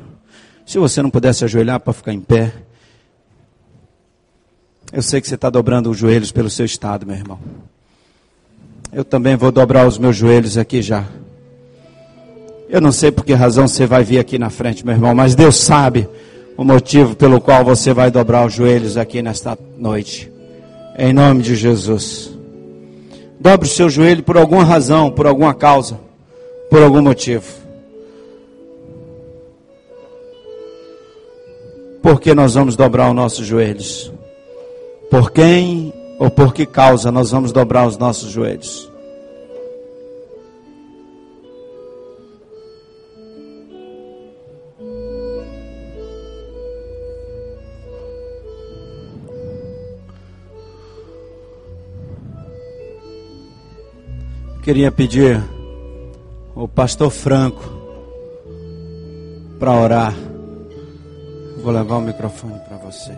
Se 0.67 0.79
você 0.79 1.01
não 1.01 1.09
puder 1.09 1.33
se 1.33 1.47
ajoelhar 1.47 1.81
para 1.81 1.95
ficar 1.95 2.13
em 2.13 2.21
pé, 2.21 2.53
eu 4.93 5.01
sei 5.01 5.19
que 5.23 5.29
você 5.29 5.35
está 5.35 5.49
dobrando 5.49 5.91
os 5.91 5.97
joelhos 5.97 6.31
pelo 6.31 6.51
seu 6.51 6.67
estado, 6.67 7.07
meu 7.07 7.17
irmão. 7.17 7.39
Eu 8.93 9.03
também 9.03 9.35
vou 9.35 9.51
dobrar 9.51 9.87
os 9.87 9.97
meus 9.97 10.15
joelhos 10.15 10.59
aqui 10.59 10.83
já. 10.83 11.07
Eu 12.69 12.81
não 12.81 12.91
sei 12.91 13.13
por 13.13 13.25
que 13.25 13.33
razão 13.33 13.69
você 13.69 13.87
vai 13.87 14.03
vir 14.03 14.19
aqui 14.19 14.39
na 14.39 14.51
frente, 14.51 14.85
meu 14.85 14.95
irmão, 14.95 15.15
mas 15.15 15.35
Deus 15.35 15.57
sabe 15.57 16.09
o 16.57 16.65
motivo 16.65 17.15
pelo 17.15 17.41
qual 17.41 17.65
você 17.65 17.93
vai 17.93 18.11
dobrar 18.11 18.45
os 18.47 18.55
joelhos 18.55 18.97
aqui 18.97 19.23
nesta 19.23 19.57
noite. 19.77 20.33
Em 20.99 21.13
nome 21.13 21.43
de 21.43 21.55
Jesus. 21.55 22.37
Dobre 23.39 23.69
o 23.69 23.71
seu 23.71 23.89
joelho 23.89 24.23
por 24.23 24.37
alguma 24.37 24.65
razão, 24.65 25.11
por 25.11 25.27
alguma 25.27 25.55
causa, 25.55 26.01
por 26.69 26.83
algum 26.83 27.03
motivo. 27.03 27.45
Por 32.03 32.21
que 32.21 32.35
nós 32.35 32.55
vamos 32.55 32.77
dobrar 32.77 33.09
os 33.09 33.15
nossos 33.15 33.47
joelhos? 33.47 34.13
Por 35.11 35.31
quem 35.31 35.93
ou 36.19 36.31
por 36.31 36.55
que 36.55 36.67
causa 36.67 37.13
nós 37.13 37.31
vamos 37.31 37.53
dobrar 37.53 37.87
os 37.87 37.99
nossos 37.99 38.31
joelhos? 38.31 38.91
Queria 54.67 54.91
pedir 54.91 55.41
o 56.57 56.67
pastor 56.67 57.09
Franco 57.09 57.63
para 59.61 59.71
orar. 59.71 60.13
Vou 61.63 61.73
levar 61.73 61.99
o 61.99 62.01
microfone 62.01 62.59
para 62.67 62.77
você. 62.79 63.13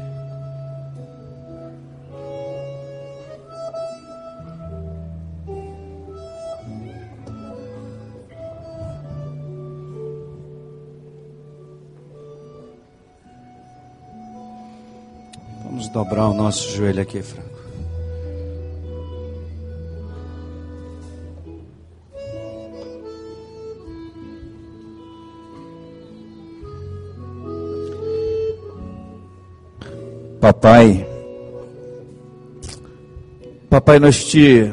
Vamos 15.65 15.89
dobrar 15.89 16.29
o 16.29 16.35
nosso 16.35 16.77
joelho 16.77 17.01
aqui, 17.01 17.23
Franco. 17.23 17.48
Papai, 30.41 31.05
Papai, 33.69 33.99
nós 33.99 34.25
te 34.25 34.73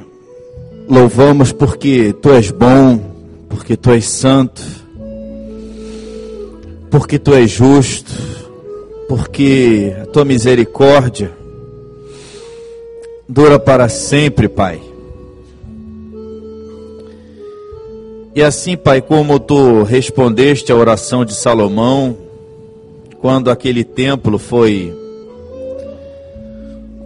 louvamos 0.88 1.52
porque 1.52 2.14
tu 2.14 2.30
és 2.30 2.52
bom, 2.52 3.02
porque 3.50 3.76
tu 3.76 3.92
és 3.92 4.06
santo, 4.06 4.62
porque 6.90 7.20
tu 7.20 7.34
és 7.34 7.52
justo, 7.52 8.14
porque 9.10 9.94
a 10.02 10.06
tua 10.06 10.24
misericórdia 10.24 11.32
dura 13.28 13.60
para 13.60 13.90
sempre, 13.90 14.48
Pai. 14.48 14.80
E 18.36 18.42
assim, 18.42 18.78
Pai, 18.78 19.02
como 19.02 19.40
tu 19.40 19.84
respondeste 19.84 20.72
à 20.72 20.76
oração 20.76 21.26
de 21.26 21.34
Salomão, 21.34 22.16
quando 23.20 23.50
aquele 23.50 23.84
templo 23.84 24.38
foi 24.38 25.05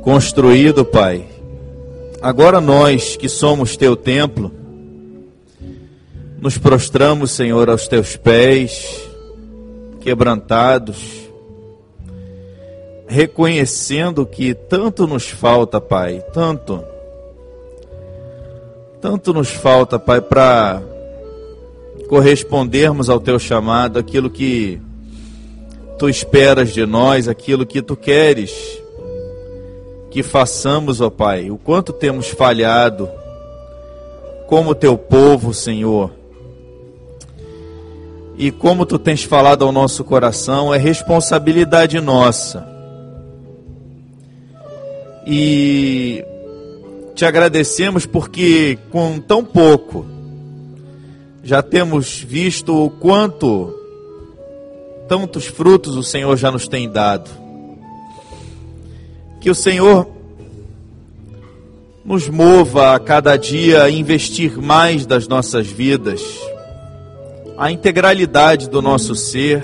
construído, 0.02 0.86
Pai. 0.86 1.26
Agora 2.22 2.60
nós 2.60 3.16
que 3.16 3.30
somos 3.30 3.78
teu 3.78 3.96
templo, 3.96 4.52
nos 6.40 6.58
prostramos, 6.58 7.32
Senhor, 7.32 7.70
aos 7.70 7.88
teus 7.88 8.16
pés, 8.16 9.08
quebrantados, 10.02 10.98
reconhecendo 13.08 14.26
que 14.26 14.54
tanto 14.54 15.08
nos 15.08 15.30
falta, 15.30 15.82
Pai, 15.82 16.24
tanto, 16.34 16.84
tanto 19.02 19.34
nos 19.34 19.50
falta, 19.50 20.00
Pai, 20.00 20.22
para 20.22 20.82
correspondermos 22.08 23.10
ao 23.10 23.20
teu 23.20 23.38
chamado, 23.38 24.00
aquilo 24.00 24.30
que 24.30 24.80
tu 25.98 26.08
esperas 26.08 26.74
de 26.74 26.86
nós, 26.86 27.28
aquilo 27.28 27.66
que 27.66 27.82
tu 27.82 27.96
queres 27.96 28.79
que 30.10 30.24
façamos, 30.24 31.02
ó 31.02 31.10
Pai, 31.10 31.52
o 31.52 31.58
quanto 31.58 31.94
temos 31.94 32.28
falhado 32.30 33.10
como 34.48 34.74
teu 34.74 34.98
povo, 34.98 35.54
Senhor. 35.54 36.12
E 38.38 38.52
como 38.52 38.86
tu 38.86 38.98
tens 38.98 39.24
falado 39.24 39.64
ao 39.66 39.72
nosso 39.72 40.04
coração, 40.04 40.74
é 40.74 40.78
responsabilidade 40.78 42.00
nossa. 42.00 42.68
E 45.28 46.26
te 47.14 47.26
agradecemos 47.26 48.06
porque 48.06 48.80
com 48.90 49.20
tão 49.20 49.44
pouco 49.44 50.06
já 51.44 51.62
temos 51.62 52.20
visto 52.20 52.86
o 52.86 52.90
quanto 52.90 53.76
tantos 55.08 55.46
frutos 55.46 55.96
o 55.96 56.04
Senhor 56.04 56.38
já 56.38 56.50
nos 56.50 56.68
tem 56.68 56.90
dado. 56.90 57.30
Que 59.40 59.50
o 59.50 59.56
Senhor 59.56 60.08
nos 62.10 62.28
mova 62.28 62.96
a 62.96 63.00
cada 63.00 63.38
dia 63.38 63.84
a 63.84 63.90
investir 63.90 64.58
mais 64.58 65.06
das 65.06 65.28
nossas 65.28 65.68
vidas, 65.68 66.22
a 67.56 67.72
integralidade 67.72 68.68
do 68.68 68.82
nosso 68.82 69.14
ser, 69.14 69.64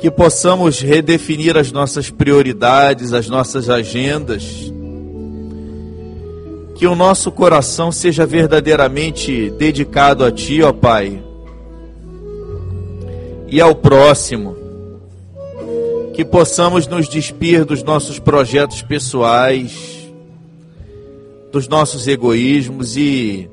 que 0.00 0.10
possamos 0.10 0.80
redefinir 0.80 1.56
as 1.56 1.70
nossas 1.70 2.10
prioridades, 2.10 3.12
as 3.12 3.28
nossas 3.28 3.70
agendas, 3.70 4.72
que 6.74 6.86
o 6.86 6.96
nosso 6.96 7.30
coração 7.30 7.92
seja 7.92 8.26
verdadeiramente 8.26 9.50
dedicado 9.52 10.24
a 10.24 10.32
Ti, 10.32 10.62
ó 10.62 10.72
Pai, 10.72 11.22
e 13.46 13.60
ao 13.60 13.74
próximo 13.74 14.63
que 16.14 16.24
possamos 16.24 16.86
nos 16.86 17.08
despir 17.08 17.64
dos 17.64 17.82
nossos 17.82 18.20
projetos 18.20 18.82
pessoais, 18.82 20.08
dos 21.50 21.66
nossos 21.66 22.06
egoísmos 22.06 22.96
e 22.96 23.50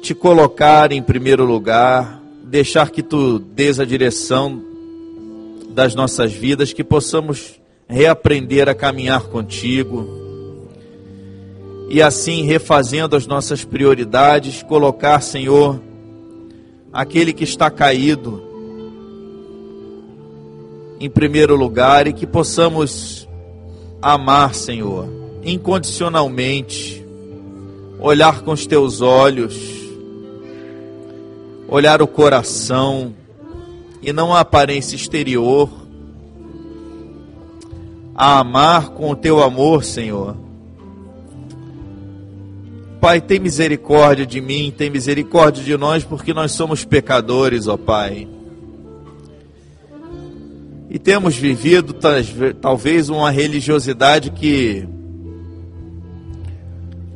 te 0.00 0.14
colocar 0.14 0.92
em 0.92 1.02
primeiro 1.02 1.44
lugar, 1.44 2.22
deixar 2.44 2.90
que 2.90 3.02
tu 3.02 3.40
dês 3.40 3.80
a 3.80 3.84
direção 3.84 4.62
das 5.70 5.96
nossas 5.96 6.32
vidas, 6.32 6.72
que 6.72 6.84
possamos 6.84 7.60
reaprender 7.88 8.68
a 8.68 8.74
caminhar 8.74 9.24
contigo. 9.24 10.08
E 11.90 12.00
assim 12.00 12.44
refazendo 12.44 13.16
as 13.16 13.26
nossas 13.26 13.64
prioridades, 13.64 14.62
colocar, 14.62 15.20
Senhor, 15.20 15.80
aquele 16.92 17.32
que 17.32 17.42
está 17.42 17.68
caído 17.68 18.53
em 21.04 21.10
primeiro 21.10 21.54
lugar 21.54 22.06
e 22.06 22.14
que 22.14 22.26
possamos 22.26 23.28
amar, 24.00 24.54
Senhor, 24.54 25.06
incondicionalmente, 25.44 27.04
olhar 28.00 28.40
com 28.40 28.52
os 28.52 28.66
teus 28.66 29.02
olhos, 29.02 29.54
olhar 31.68 32.00
o 32.00 32.06
coração 32.06 33.14
e 34.00 34.14
não 34.14 34.32
a 34.32 34.40
aparência 34.40 34.96
exterior, 34.96 35.68
a 38.14 38.38
amar 38.38 38.88
com 38.88 39.10
o 39.10 39.16
teu 39.16 39.42
amor, 39.42 39.84
Senhor. 39.84 40.34
Pai, 42.98 43.20
tem 43.20 43.38
misericórdia 43.38 44.24
de 44.24 44.40
mim, 44.40 44.72
tem 44.74 44.88
misericórdia 44.88 45.62
de 45.62 45.76
nós, 45.76 46.02
porque 46.02 46.32
nós 46.32 46.52
somos 46.52 46.82
pecadores, 46.82 47.68
ó 47.68 47.76
Pai. 47.76 48.26
E 50.94 50.98
temos 51.00 51.34
vivido 51.34 51.92
talvez 52.60 53.08
uma 53.08 53.28
religiosidade 53.28 54.30
que, 54.30 54.86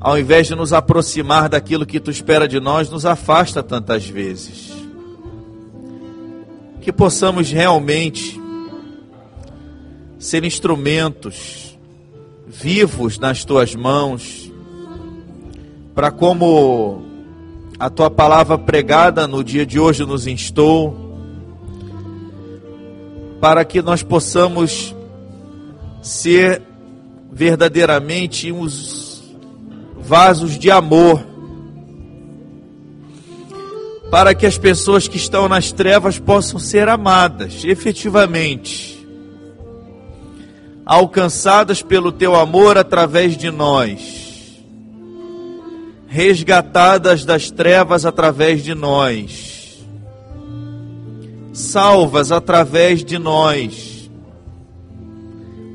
ao 0.00 0.18
invés 0.18 0.48
de 0.48 0.56
nos 0.56 0.72
aproximar 0.72 1.48
daquilo 1.48 1.86
que 1.86 2.00
tu 2.00 2.10
espera 2.10 2.48
de 2.48 2.58
nós, 2.58 2.90
nos 2.90 3.06
afasta 3.06 3.62
tantas 3.62 4.04
vezes. 4.04 4.72
Que 6.80 6.90
possamos 6.90 7.52
realmente 7.52 8.40
ser 10.18 10.42
instrumentos 10.42 11.78
vivos 12.48 13.16
nas 13.16 13.44
tuas 13.44 13.76
mãos, 13.76 14.52
para 15.94 16.10
como 16.10 17.04
a 17.78 17.88
tua 17.88 18.10
palavra 18.10 18.58
pregada 18.58 19.28
no 19.28 19.44
dia 19.44 19.64
de 19.64 19.78
hoje 19.78 20.04
nos 20.04 20.26
instou 20.26 21.07
para 23.40 23.64
que 23.64 23.80
nós 23.80 24.02
possamos 24.02 24.94
ser 26.02 26.62
verdadeiramente 27.30 28.50
uns 28.50 29.22
vasos 29.98 30.58
de 30.58 30.70
amor, 30.70 31.24
para 34.10 34.34
que 34.34 34.46
as 34.46 34.56
pessoas 34.56 35.06
que 35.06 35.16
estão 35.16 35.48
nas 35.48 35.70
trevas 35.70 36.18
possam 36.18 36.58
ser 36.58 36.88
amadas 36.88 37.62
efetivamente, 37.64 39.06
alcançadas 40.84 41.82
pelo 41.82 42.10
teu 42.10 42.34
amor 42.34 42.78
através 42.78 43.36
de 43.36 43.50
nós, 43.50 44.62
resgatadas 46.08 47.24
das 47.24 47.50
trevas 47.50 48.06
através 48.06 48.64
de 48.64 48.74
nós 48.74 49.57
salvas 51.58 52.30
através 52.30 53.04
de 53.04 53.18
nós, 53.18 54.08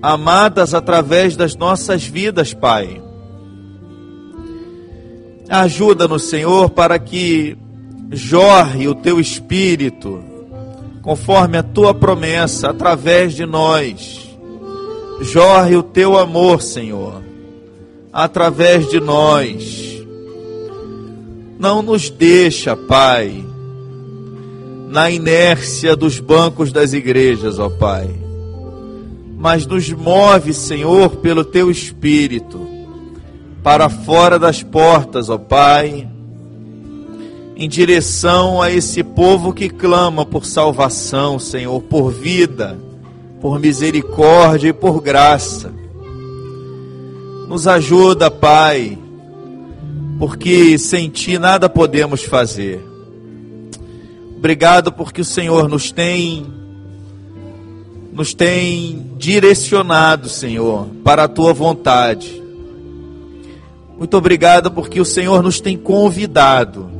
amadas 0.02 0.74
através 0.74 1.36
das 1.36 1.56
nossas 1.56 2.06
vidas, 2.06 2.54
Pai. 2.54 3.02
Ajuda-nos, 5.50 6.24
Senhor, 6.24 6.70
para 6.70 6.98
que 6.98 7.58
jorre 8.12 8.88
o 8.88 8.96
teu 8.96 9.20
espírito, 9.20 10.24
conforme 11.02 11.58
a 11.58 11.64
tua 11.64 11.94
promessa, 11.94 12.70
através 12.70 13.36
de 13.36 13.46
nós. 13.46 14.22
Jorre 15.22 15.76
o 15.76 15.84
teu 15.84 16.18
amor, 16.18 16.62
Senhor, 16.62 17.22
através 18.12 18.90
de 18.90 19.00
nós. 19.00 20.02
Não 21.60 21.82
nos 21.82 22.10
deixa, 22.10 22.76
Pai, 22.76 23.53
na 24.94 25.10
inércia 25.10 25.96
dos 25.96 26.20
bancos 26.20 26.72
das 26.72 26.94
igrejas, 26.94 27.58
ó 27.58 27.68
Pai. 27.68 28.08
Mas 29.40 29.66
nos 29.66 29.90
move, 29.92 30.54
Senhor, 30.54 31.16
pelo 31.16 31.44
teu 31.44 31.72
espírito, 31.72 32.62
para 33.64 33.90
fora 33.90 34.38
das 34.38 34.62
portas, 34.62 35.32
ó 35.32 35.38
Pai, 35.40 36.08
em 37.56 37.68
direção 37.68 38.62
a 38.62 38.70
esse 38.70 39.04
povo 39.04 39.52
que 39.52 39.68
clama 39.68 40.28
por 40.28 40.46
salvação, 40.46 41.40
Senhor, 41.40 41.82
por 41.82 42.12
vida, 42.12 42.78
por 43.42 43.60
misericórdia 43.60 44.70
e 44.70 44.74
por 44.74 45.02
graça. 45.02 45.74
Nos 47.48 47.66
ajuda, 47.68 48.30
Pai, 48.30 48.96
porque 50.20 50.78
sem 50.78 51.10
Ti 51.10 51.40
nada 51.40 51.68
podemos 51.68 52.22
fazer. 52.22 52.93
Obrigado 54.44 54.92
porque 54.92 55.22
o 55.22 55.26
Senhor 55.26 55.70
nos 55.70 55.90
tem 55.90 56.46
nos 58.12 58.34
tem 58.34 59.12
direcionado, 59.18 60.28
Senhor, 60.28 60.88
para 61.02 61.24
a 61.24 61.28
tua 61.30 61.54
vontade. 61.54 62.44
Muito 63.98 64.18
obrigado 64.18 64.70
porque 64.70 65.00
o 65.00 65.06
Senhor 65.06 65.42
nos 65.42 65.62
tem 65.62 65.78
convidado 65.78 66.92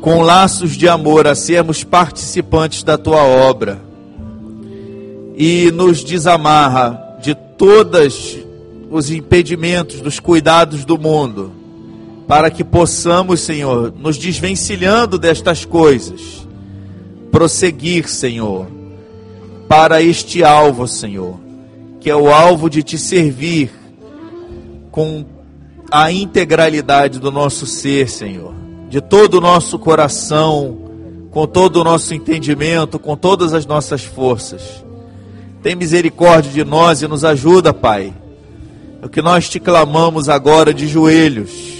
com 0.00 0.22
laços 0.22 0.76
de 0.76 0.88
amor 0.88 1.26
a 1.26 1.34
sermos 1.34 1.82
participantes 1.82 2.84
da 2.84 2.96
tua 2.96 3.24
obra 3.24 3.82
e 5.36 5.72
nos 5.72 6.04
desamarra 6.04 7.18
de 7.20 7.34
todos 7.34 8.38
os 8.88 9.10
impedimentos 9.10 10.00
dos 10.00 10.20
cuidados 10.20 10.84
do 10.84 10.96
mundo 10.96 11.59
para 12.30 12.48
que 12.48 12.62
possamos, 12.62 13.40
Senhor, 13.40 13.92
nos 13.98 14.16
desvencilhando 14.16 15.18
destas 15.18 15.64
coisas, 15.64 16.46
prosseguir, 17.28 18.08
Senhor, 18.08 18.68
para 19.66 20.00
este 20.00 20.44
alvo, 20.44 20.86
Senhor, 20.86 21.40
que 21.98 22.08
é 22.08 22.14
o 22.14 22.32
alvo 22.32 22.70
de 22.70 22.84
te 22.84 22.96
servir 22.96 23.72
com 24.92 25.24
a 25.90 26.12
integralidade 26.12 27.18
do 27.18 27.32
nosso 27.32 27.66
ser, 27.66 28.08
Senhor, 28.08 28.54
de 28.88 29.00
todo 29.00 29.38
o 29.38 29.40
nosso 29.40 29.76
coração, 29.76 30.78
com 31.32 31.48
todo 31.48 31.80
o 31.80 31.84
nosso 31.84 32.14
entendimento, 32.14 32.96
com 33.00 33.16
todas 33.16 33.52
as 33.52 33.66
nossas 33.66 34.04
forças. 34.04 34.84
Tem 35.64 35.74
misericórdia 35.74 36.52
de 36.52 36.64
nós 36.64 37.02
e 37.02 37.08
nos 37.08 37.24
ajuda, 37.24 37.74
Pai. 37.74 38.14
É 39.02 39.06
o 39.06 39.08
que 39.08 39.20
nós 39.20 39.48
te 39.48 39.58
clamamos 39.58 40.28
agora 40.28 40.72
de 40.72 40.86
joelhos 40.86 41.79